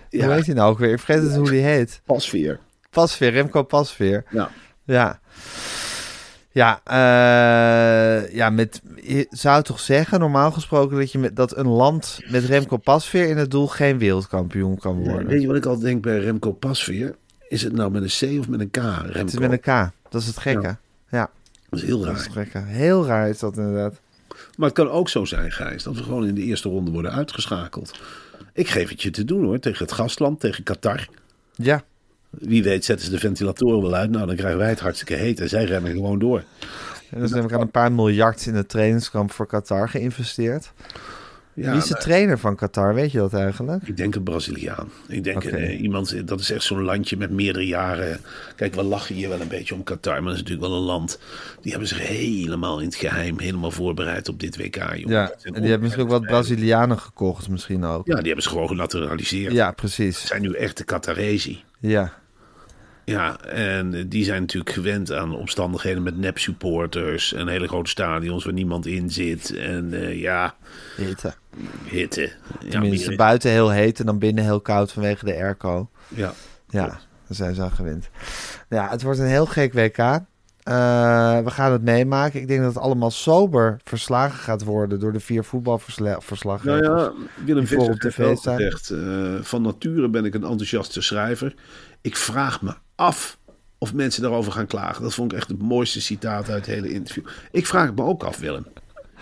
[0.10, 0.92] Hoe Ja, heet hij nou ook weer?
[0.92, 2.02] Ik vergeet het hoe die heet.
[2.06, 2.60] pasveer.
[2.90, 4.24] Pasveer, Remco Pasveer.
[4.32, 4.50] Ja.
[4.84, 5.20] Ja.
[6.56, 11.68] Ja, eh, ja met, je zou toch zeggen, normaal gesproken, dat, je met, dat een
[11.68, 15.28] land met Remco Pasveer in het doel geen wereldkampioen kan worden.
[15.28, 17.16] Weet je wat ik altijd denk bij Remco Pasveer?
[17.48, 18.76] Is het nou met een C of met een K?
[18.76, 19.18] Remco.
[19.18, 19.92] Het is met een K.
[20.10, 20.78] Dat is het gekke.
[21.10, 21.30] Ja,
[21.70, 22.32] Dat is heel dat is raar.
[22.46, 22.60] gekke.
[22.60, 24.02] Heel raar is dat inderdaad.
[24.58, 27.12] Maar het kan ook zo zijn, Gijs, dat we gewoon in de eerste ronde worden
[27.12, 28.00] uitgeschakeld.
[28.54, 31.08] Ik geef het je te doen hoor, tegen het gastland, tegen Qatar.
[31.54, 31.84] Ja,
[32.40, 34.10] Wie weet zetten ze de ventilatoren wel uit.
[34.10, 36.44] Nou, dan krijgen wij het hartstikke heet en zij rennen gewoon door.
[37.10, 40.72] en dus heb ik aan een paar miljard in het trainingskamp voor Qatar geïnvesteerd.
[41.56, 42.94] Ja, Wie is de trainer van Qatar?
[42.94, 43.88] Weet je dat eigenlijk?
[43.88, 44.90] ik denk een Braziliaan.
[45.08, 48.20] Ik denk eh, iemand, dat is echt zo'n landje met meerdere jaren.
[48.56, 50.86] Kijk, we lachen hier wel een beetje om Qatar, maar dat is natuurlijk wel een
[50.86, 51.20] land.
[51.62, 54.76] Die hebben zich helemaal in het geheim, helemaal voorbereid op dit WK.
[54.76, 55.10] Joh.
[55.10, 58.08] Ja, en die hebben misschien ook wat Brazilianen gekocht misschien ook.
[58.08, 59.54] Ja, die hebben ze gewoon genaturaliseerd.
[59.54, 60.26] Ja, precies.
[60.28, 61.64] zijn nu echte Qataresi.
[61.80, 62.14] Ja,
[63.06, 68.54] Ja, en die zijn natuurlijk gewend aan omstandigheden met nep-supporters en hele grote stadions waar
[68.54, 69.56] niemand in zit.
[69.56, 70.56] En eh, ja,
[70.98, 71.34] hitte.
[71.84, 72.32] hitte.
[72.70, 75.90] Tenminste, buiten heel heet en dan binnen heel koud vanwege de airco.
[76.08, 76.34] ja.
[76.70, 78.10] Ja, daar zijn ze aan gewend.
[78.70, 79.98] Ja, het wordt een heel gek WK.
[79.98, 82.42] Eh, we gaan het meemaken.
[82.42, 86.64] Ik denk dat het allemaal sober verslagen gaat worden door de vier voetbalverslaggevers.
[86.64, 87.12] Nou ja,
[87.46, 91.56] Willem Visser heeft gezegd, eh, van nature ben ik een enthousiaste schrijver.
[92.06, 93.38] Ik vraag me af
[93.78, 95.04] of mensen daarover gaan klagen.
[95.04, 97.26] Dat vond ik echt het mooiste citaat uit het hele interview.
[97.52, 98.66] Ik vraag me ook af, Willem.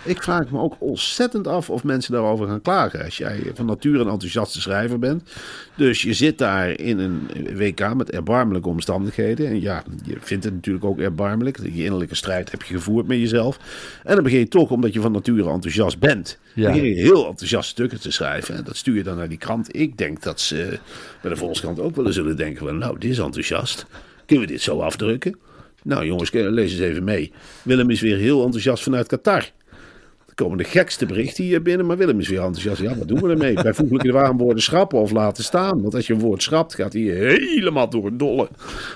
[0.05, 3.03] Ik vraag me ook ontzettend af of mensen daarover gaan klagen.
[3.03, 5.29] Als jij van nature een enthousiaste schrijver bent.
[5.75, 9.47] Dus je zit daar in een WK met erbarmelijke omstandigheden.
[9.47, 11.57] En ja, je vindt het natuurlijk ook erbarmelijk.
[11.73, 13.59] Je innerlijke strijd heb je gevoerd met jezelf.
[14.03, 16.71] En dan begin je toch, omdat je van nature enthousiast bent, Ja.
[16.71, 18.55] begin je heel enthousiast stukken te schrijven.
[18.55, 19.75] En dat stuur je dan naar die krant.
[19.75, 20.79] Ik denk dat ze
[21.21, 23.85] bij de Volkskrant ook wel eens zullen denken van, nou, dit is enthousiast.
[24.25, 25.37] Kunnen we dit zo afdrukken?
[25.83, 27.31] Nou jongens, lees eens even mee.
[27.63, 29.51] Willem is weer heel enthousiast vanuit Qatar.
[30.35, 32.81] Er komen de gekste berichten hier binnen, maar Willem is weer enthousiast.
[32.81, 33.53] Ja, wat doen we ermee?
[33.53, 35.81] Bijvoeglijke warenwoorden schrappen of laten staan.
[35.81, 38.49] Want als je een woord schrapt, gaat hij helemaal door het dolle.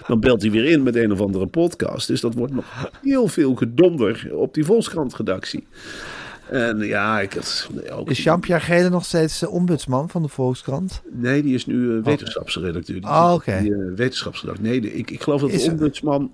[0.08, 2.08] Dan belt hij weer in met een of andere podcast.
[2.08, 2.66] Dus dat wordt nog
[3.04, 5.68] heel veel gedonder op die Volkskrant-redactie.
[6.50, 8.10] En ja, ik had ook...
[8.10, 11.02] Is Jean-Pierre Gele nog steeds de ombudsman van de Volkskrant?
[11.12, 13.02] Nee, die is nu eh, wetenschapsredacteur.
[13.02, 13.60] Die, Oh, oké.
[13.62, 14.70] die, eh, wetenschapsredacteur.
[14.70, 16.32] Nee, de- ik, ik geloof dat Is de ombudsman...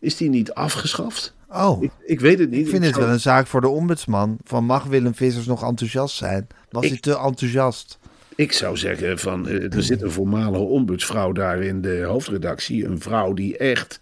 [0.00, 1.34] Is die niet afgeschaft?
[1.48, 2.60] Oh, Ik, ik weet het niet.
[2.64, 4.38] ik vind het wel een zaak voor de ombudsman.
[4.44, 6.46] Van mag Willem Vissers nog enthousiast zijn?
[6.70, 7.98] Was Ik- hij te enthousiast?
[8.34, 12.84] Ik zou zeggen van, eh, er zit een voormalige ombudsvrouw daar in de hoofdredactie.
[12.84, 14.00] Een vrouw die echt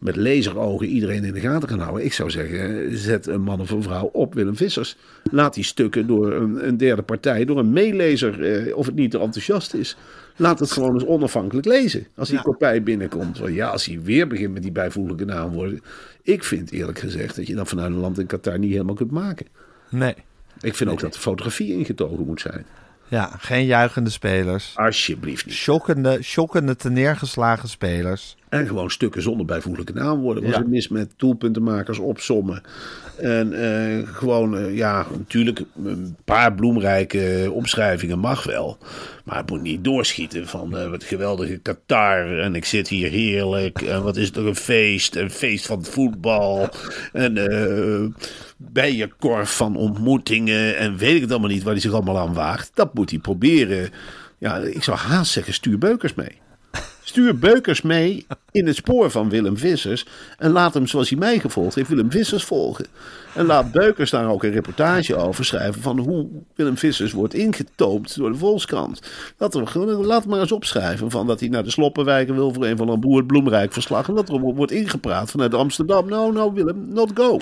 [0.00, 2.04] met laserogen iedereen in de gaten kan houden.
[2.04, 4.96] Ik zou zeggen, eh, zet een man of een vrouw op Willem Vissers.
[5.30, 9.10] Laat die stukken door een, een derde partij, door een meelezer, eh, of het niet
[9.10, 9.96] te enthousiast is.
[10.36, 12.06] Laat het gewoon eens onafhankelijk lezen.
[12.16, 12.42] Als die Ja.
[12.42, 13.38] kopij binnenkomt.
[13.38, 15.80] Want ja, als hij weer begint met die bijvoeglijke naamwoorden.
[16.22, 19.10] Ik vind eerlijk gezegd dat je dat vanuit een land in Qatar niet helemaal kunt
[19.10, 19.46] maken.
[19.88, 20.14] Nee.
[20.60, 22.64] Ik vind ook dat de fotografie ingetogen moet zijn.
[23.12, 24.72] Ja, geen juichende spelers.
[24.74, 25.54] Alsjeblieft niet.
[25.54, 28.36] Shockende, shockende teneergeslagen spelers.
[28.48, 30.42] En gewoon stukken zonder bijvoeglijke naamwoorden.
[30.42, 30.58] Was Ja.
[30.58, 32.62] het mis met doelpuntenmakers opsommen.
[33.16, 38.78] En eh, gewoon, eh, ja, natuurlijk een paar bloemrijke omschrijvingen mag wel.
[39.24, 42.38] Maar het moet niet doorschieten van eh, wat geweldige Qatar.
[42.38, 43.82] En ik zit hier heerlijk.
[43.82, 45.16] En wat is het toch een feest.
[45.16, 46.68] Een feest van het voetbal.
[47.12, 47.34] En
[48.72, 50.76] bijenkorf van ontmoetingen.
[50.76, 52.70] En weet ik het allemaal niet waar hij zich allemaal aan waagt.
[52.74, 53.90] Dat moet hij proberen.
[54.38, 56.40] Ja, ik zou haast zeggen, stuur Beukers mee.
[57.04, 60.06] Stuur Beukers mee in het spoor van Willem Vissers.
[60.38, 62.86] En laat hem, zoals hij mij gevolgd heeft, Willem Vissers volgen.
[63.34, 65.82] En laat Beukers daar ook een reportage over schrijven.
[65.82, 69.02] van hoe Willem Vissers wordt ingetoomd door de Volkskrant.
[69.38, 71.10] Laat, hem, laat maar eens opschrijven.
[71.10, 74.08] van dat hij naar de Sloppenwijken wil voor een van een boer het Bloemrijk verslag.
[74.08, 76.08] En dat er wordt ingepraat vanuit Amsterdam.
[76.08, 77.38] Nou, nou, Willem, not go.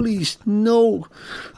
[0.00, 1.06] Please, no,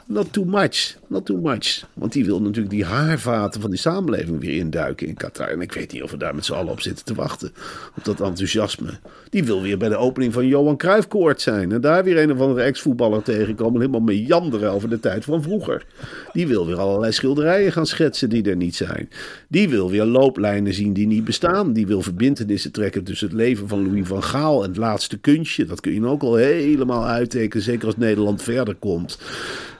[0.09, 0.97] not too much.
[1.13, 1.83] Not too much.
[1.93, 5.47] Want die wil natuurlijk die haarvaten van die samenleving weer induiken in Qatar.
[5.47, 7.51] En ik weet niet of we daar met z'n allen op zitten te wachten.
[7.97, 8.89] Op dat enthousiasme.
[9.29, 11.71] Die wil weer bij de opening van Johan Cruijffkoord zijn.
[11.71, 13.79] En daar weer een of andere ex-voetballer tegenkomen.
[13.79, 15.85] Helemaal meanderen over de tijd van vroeger.
[16.31, 19.09] Die wil weer allerlei schilderijen gaan schetsen die er niet zijn.
[19.47, 21.73] Die wil weer looplijnen zien die niet bestaan.
[21.73, 25.65] Die wil verbindenissen trekken tussen het leven van Louis van Gaal en het laatste kunstje.
[25.65, 27.63] Dat kun je ook al helemaal uittekenen.
[27.63, 29.17] Zeker als Nederland verder komt.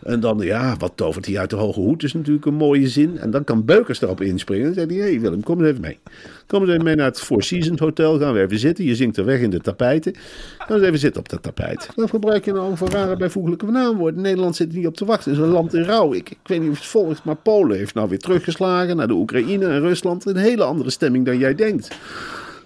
[0.04, 3.18] En dan, ja, wat tovert hij uit de hoge hoed is natuurlijk een mooie zin.
[3.18, 4.66] En dan kan Beukers daarop inspringen.
[4.66, 6.00] Dan zegt hij, hé hey Willem, kom eens even mee.
[6.48, 8.20] Kom eens even mee naar het Four Seasons Hotel.
[8.20, 8.86] Gaan we even zitten.
[8.86, 10.16] Je zingt er weg in de tapijten.
[10.58, 11.90] Gaan we even zitten op dat tapijt.
[11.96, 14.22] Wat gebruik je nou voor rare bijvoeglijke naamwoorden?
[14.22, 15.32] Nederland zit niet op te wachten.
[15.32, 16.14] Het is een land in rouw.
[16.14, 19.14] Ik, ik weet niet of het volgt, maar Polen heeft nou weer teruggeslagen naar de
[19.14, 20.26] Oekraïne en Rusland.
[20.26, 21.98] Een hele andere stemming dan jij denkt.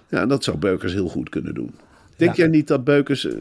[0.08, 1.74] Ja, dat zou Beukers heel goed kunnen doen.
[2.18, 3.34] Denk jij niet dat Beukers eh,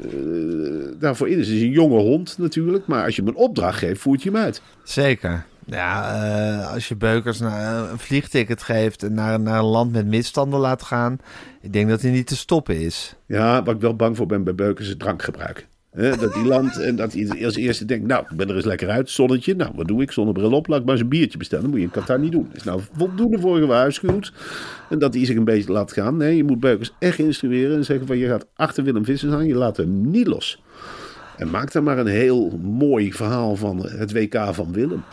[1.00, 1.48] daarvoor in is?
[1.48, 4.30] Het is een jonge hond natuurlijk, maar als je hem een opdracht geeft, voert je
[4.30, 4.62] hem uit.
[4.84, 5.46] Zeker.
[5.66, 6.16] Ja,
[6.60, 10.60] eh, als je Beukers naar een vliegticket geeft en naar, naar een land met misstanden
[10.60, 11.20] laat gaan,
[11.62, 13.16] ik denk dat hij niet te stoppen is.
[13.26, 15.68] Ja, waar ik wel bang voor ben bij Beukers is drankgebruik.
[15.98, 18.90] Dat hij landt en dat hij als eerste denkt, nou, ik ben er eens lekker
[18.90, 19.56] uit, zonnetje.
[19.56, 20.12] Nou, wat doe ik?
[20.12, 21.64] Zonnebril op, laat ik maar eens een biertje bestellen.
[21.64, 22.50] Dat moet je in Qatar niet doen.
[22.54, 24.34] is nou voldoende voor gewaarschuwd.
[24.90, 26.18] En dat hij zich een beetje laat gaan.
[26.18, 29.48] Nee, je moet Beukers echt instrueren en zeggen van, je gaat achter Willem Vissers aan,
[29.48, 30.62] je laat hem niet los.
[31.38, 35.04] En maak daar maar een heel mooi verhaal van het WK van Willem.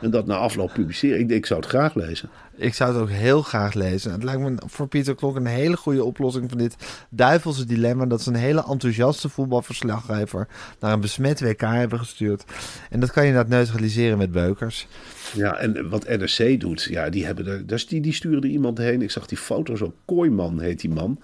[0.00, 1.20] En dat na afloop publiceren.
[1.20, 2.28] Ik, ik zou het graag lezen.
[2.56, 4.12] Ik zou het ook heel graag lezen.
[4.12, 6.76] Het lijkt me voor Pieter Klok een hele goede oplossing van dit
[7.10, 8.06] duivelse dilemma.
[8.06, 10.48] Dat ze een hele enthousiaste voetbalverslaggever
[10.80, 12.44] naar een besmet WK hebben gestuurd.
[12.90, 14.86] En dat kan je inderdaad neutraliseren met beukers.
[15.34, 18.78] Ja, en wat NRC doet, ja, die, hebben er, dus die, die sturen er iemand
[18.78, 19.02] heen.
[19.02, 21.20] Ik zag die foto, zo Kooiman heet die man.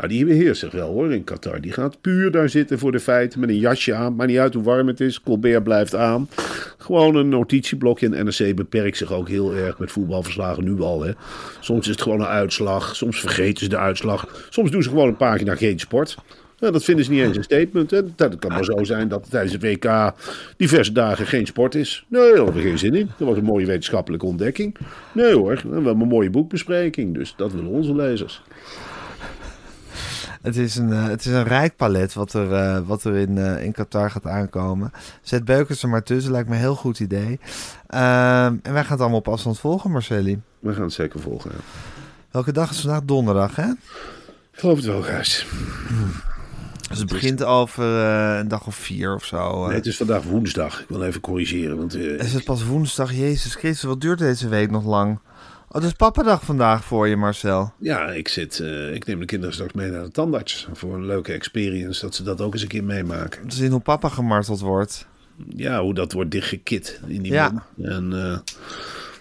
[0.00, 1.60] Ja, die beheerst zich wel hoor in Qatar.
[1.60, 4.14] Die gaat puur daar zitten voor de feiten met een jasje aan.
[4.14, 5.20] Maar niet uit hoe warm het is.
[5.20, 6.28] Colbert blijft aan.
[6.78, 8.14] Gewoon een notitieblokje.
[8.14, 11.02] En NRC beperkt zich ook heel erg met voetbalverslagen nu al.
[11.02, 11.12] Hè.
[11.60, 12.96] Soms is het gewoon een uitslag.
[12.96, 14.46] Soms vergeten ze de uitslag.
[14.50, 16.16] Soms doen ze gewoon een pagina geen sport.
[16.60, 17.90] Ja, dat vinden ze niet eens een statement.
[17.90, 18.14] Hè.
[18.14, 20.12] Dat kan maar zo zijn dat tijdens het WK
[20.56, 22.04] diverse dagen geen sport is.
[22.08, 23.10] Nee, daar hebben we geen zin in.
[23.18, 24.76] Dat was een mooie wetenschappelijke ontdekking.
[25.12, 27.14] Nee hoor, we hebben een mooie boekbespreking.
[27.14, 28.42] Dus dat willen onze lezers.
[30.42, 33.38] Het is een, eh, het is een rijk palet wat er, eh, wat er in,
[33.38, 34.92] eh, in Qatar gaat aankomen.
[35.22, 37.40] Zet Beukers er maar tussen, lijkt me een heel goed idee.
[37.86, 40.40] Ehm, en wij gaan het allemaal op afstand volgen, Marcelli.
[40.58, 41.50] We gaan het zeker volgen.
[41.54, 41.60] ja.
[42.30, 43.02] Welke dag is vandaag?
[43.04, 43.68] Donderdag, hè?
[44.52, 45.46] Ik geloof het wel, Gijs.
[46.90, 49.36] Dus het begint over eh, een dag of vier of zo.
[49.62, 49.66] eh.
[49.66, 50.80] Nee, het is vandaag woensdag.
[50.80, 51.76] Ik wil even corrigeren.
[51.76, 53.12] Want eh, Is het pas woensdag?
[53.12, 55.18] Jezus Christus, wat duurt deze week nog lang?
[55.68, 57.72] Oh, het is papadag vandaag voor je, Marcel.
[57.78, 58.58] ja, ik, zit,
[58.92, 60.68] ik neem de kinderen straks mee naar de tandarts.
[60.72, 62.00] Voor een leuke experience.
[62.00, 63.48] Dat ze dat ook eens een keer meemaken.
[63.48, 65.06] Te zien hoe papa gemarteld wordt.
[65.56, 67.50] Ja, hoe dat wordt dichtgekit in die Ja.
[67.50, 67.88] mond.
[67.90, 68.08] En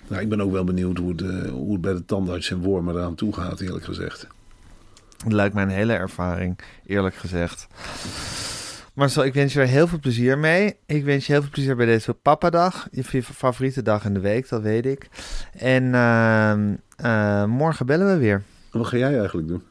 [0.07, 2.95] nou, ik ben ook wel benieuwd hoe het, hoe het bij de tandarts en Wormen
[2.95, 4.27] eraan toe gaat, eerlijk gezegd.
[5.23, 7.67] Het lijkt mij een hele ervaring, eerlijk gezegd.
[8.93, 10.75] Marcel, ik wens je er heel veel plezier mee.
[10.85, 12.87] Ik wens je heel veel plezier bij deze papadag.
[12.91, 15.09] Je favoriete dag in de week, dat weet ik.
[15.57, 18.43] En ehm, eh, morgen bellen we weer.
[18.71, 19.63] Wat ga jij eigenlijk doen?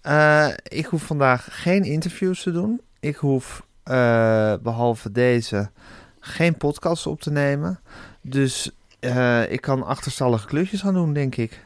[0.00, 2.80] Eh, ik hoef vandaag geen interviews te doen.
[3.00, 5.70] Ik hoef eh, behalve deze
[6.20, 7.80] geen podcasts op te nemen.
[8.22, 8.70] Dus
[9.48, 11.64] ik kan achterstallige klusjes gaan doen, denk ik.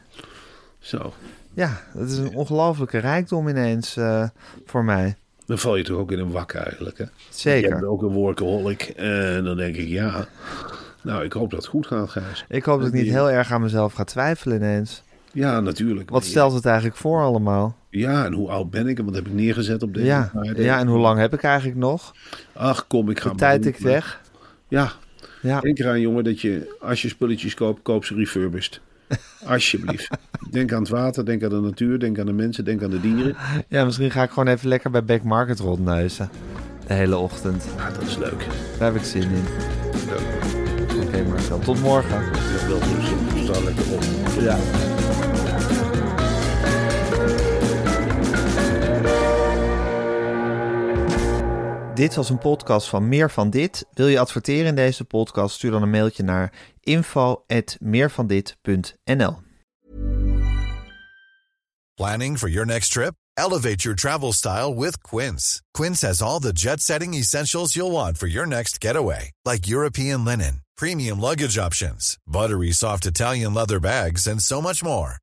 [0.79, 1.13] Zo,
[1.53, 4.27] Ja, dat is een ongelofelijke rijkdom ineens eh,
[4.65, 5.15] voor mij.
[5.45, 7.03] dan val je toch ook in een wak eigenlijk, hè?
[7.03, 7.69] Je Zeker.
[7.69, 8.81] bent ook een workaholic.
[8.95, 10.27] En dan denk ik, ja...
[11.01, 12.45] Nou, ik hoop dat het goed gaat, Gijs.
[12.49, 15.03] Ik hoop dat ik niet heel erg aan mezelf ga twijfelen ineens.
[15.31, 16.09] Ja, natuurlijk.
[16.09, 17.75] Wat stelt het eigenlijk voor allemaal?
[17.89, 20.79] Ja, en hoe oud ben ik en wat heb ik neergezet op deze Ja, ja,
[20.79, 22.13] en hoe lang heb ik eigenlijk nog?
[22.53, 23.29] Ach, kom, ik ga...
[23.29, 24.21] De tijd tikt weg.
[24.67, 24.91] Ja,
[25.41, 28.81] Ja, denk eraan, jongen, dat je als je spulletjes koopt, koop ze refurbished.
[29.45, 30.09] Alsjeblieft.
[30.51, 33.01] Denk aan het water, denk aan de natuur, denk aan de mensen, denk aan de
[33.01, 33.35] dieren.
[33.67, 36.29] ja, misschien ga ik gewoon even lekker bij Back Market rondneuzen.
[36.87, 37.65] De hele ochtend.
[37.77, 38.47] Ja, dat is leuk.
[38.77, 39.43] Daar heb ik zin in.
[40.09, 41.05] Leuk.
[41.07, 42.23] Oké Marcel, tot morgen.
[42.23, 44.03] Ja, wel dus sta lekker op.
[44.39, 44.57] Ja.
[51.93, 53.85] Dit was een podcast van Meer van Dit.
[53.91, 55.55] Wil je adverteren in deze podcast?
[55.55, 59.41] Stuur dan een mailtje naar info@meervandit.nl.
[61.93, 63.13] Planning for your next trip?
[63.33, 65.61] Elevate your travel style with Quince.
[65.71, 70.23] Quince has all the jet setting essentials you'll want for your next getaway, like European
[70.23, 75.22] linen, premium luggage options, buttery soft Italian leather bags, and so much more.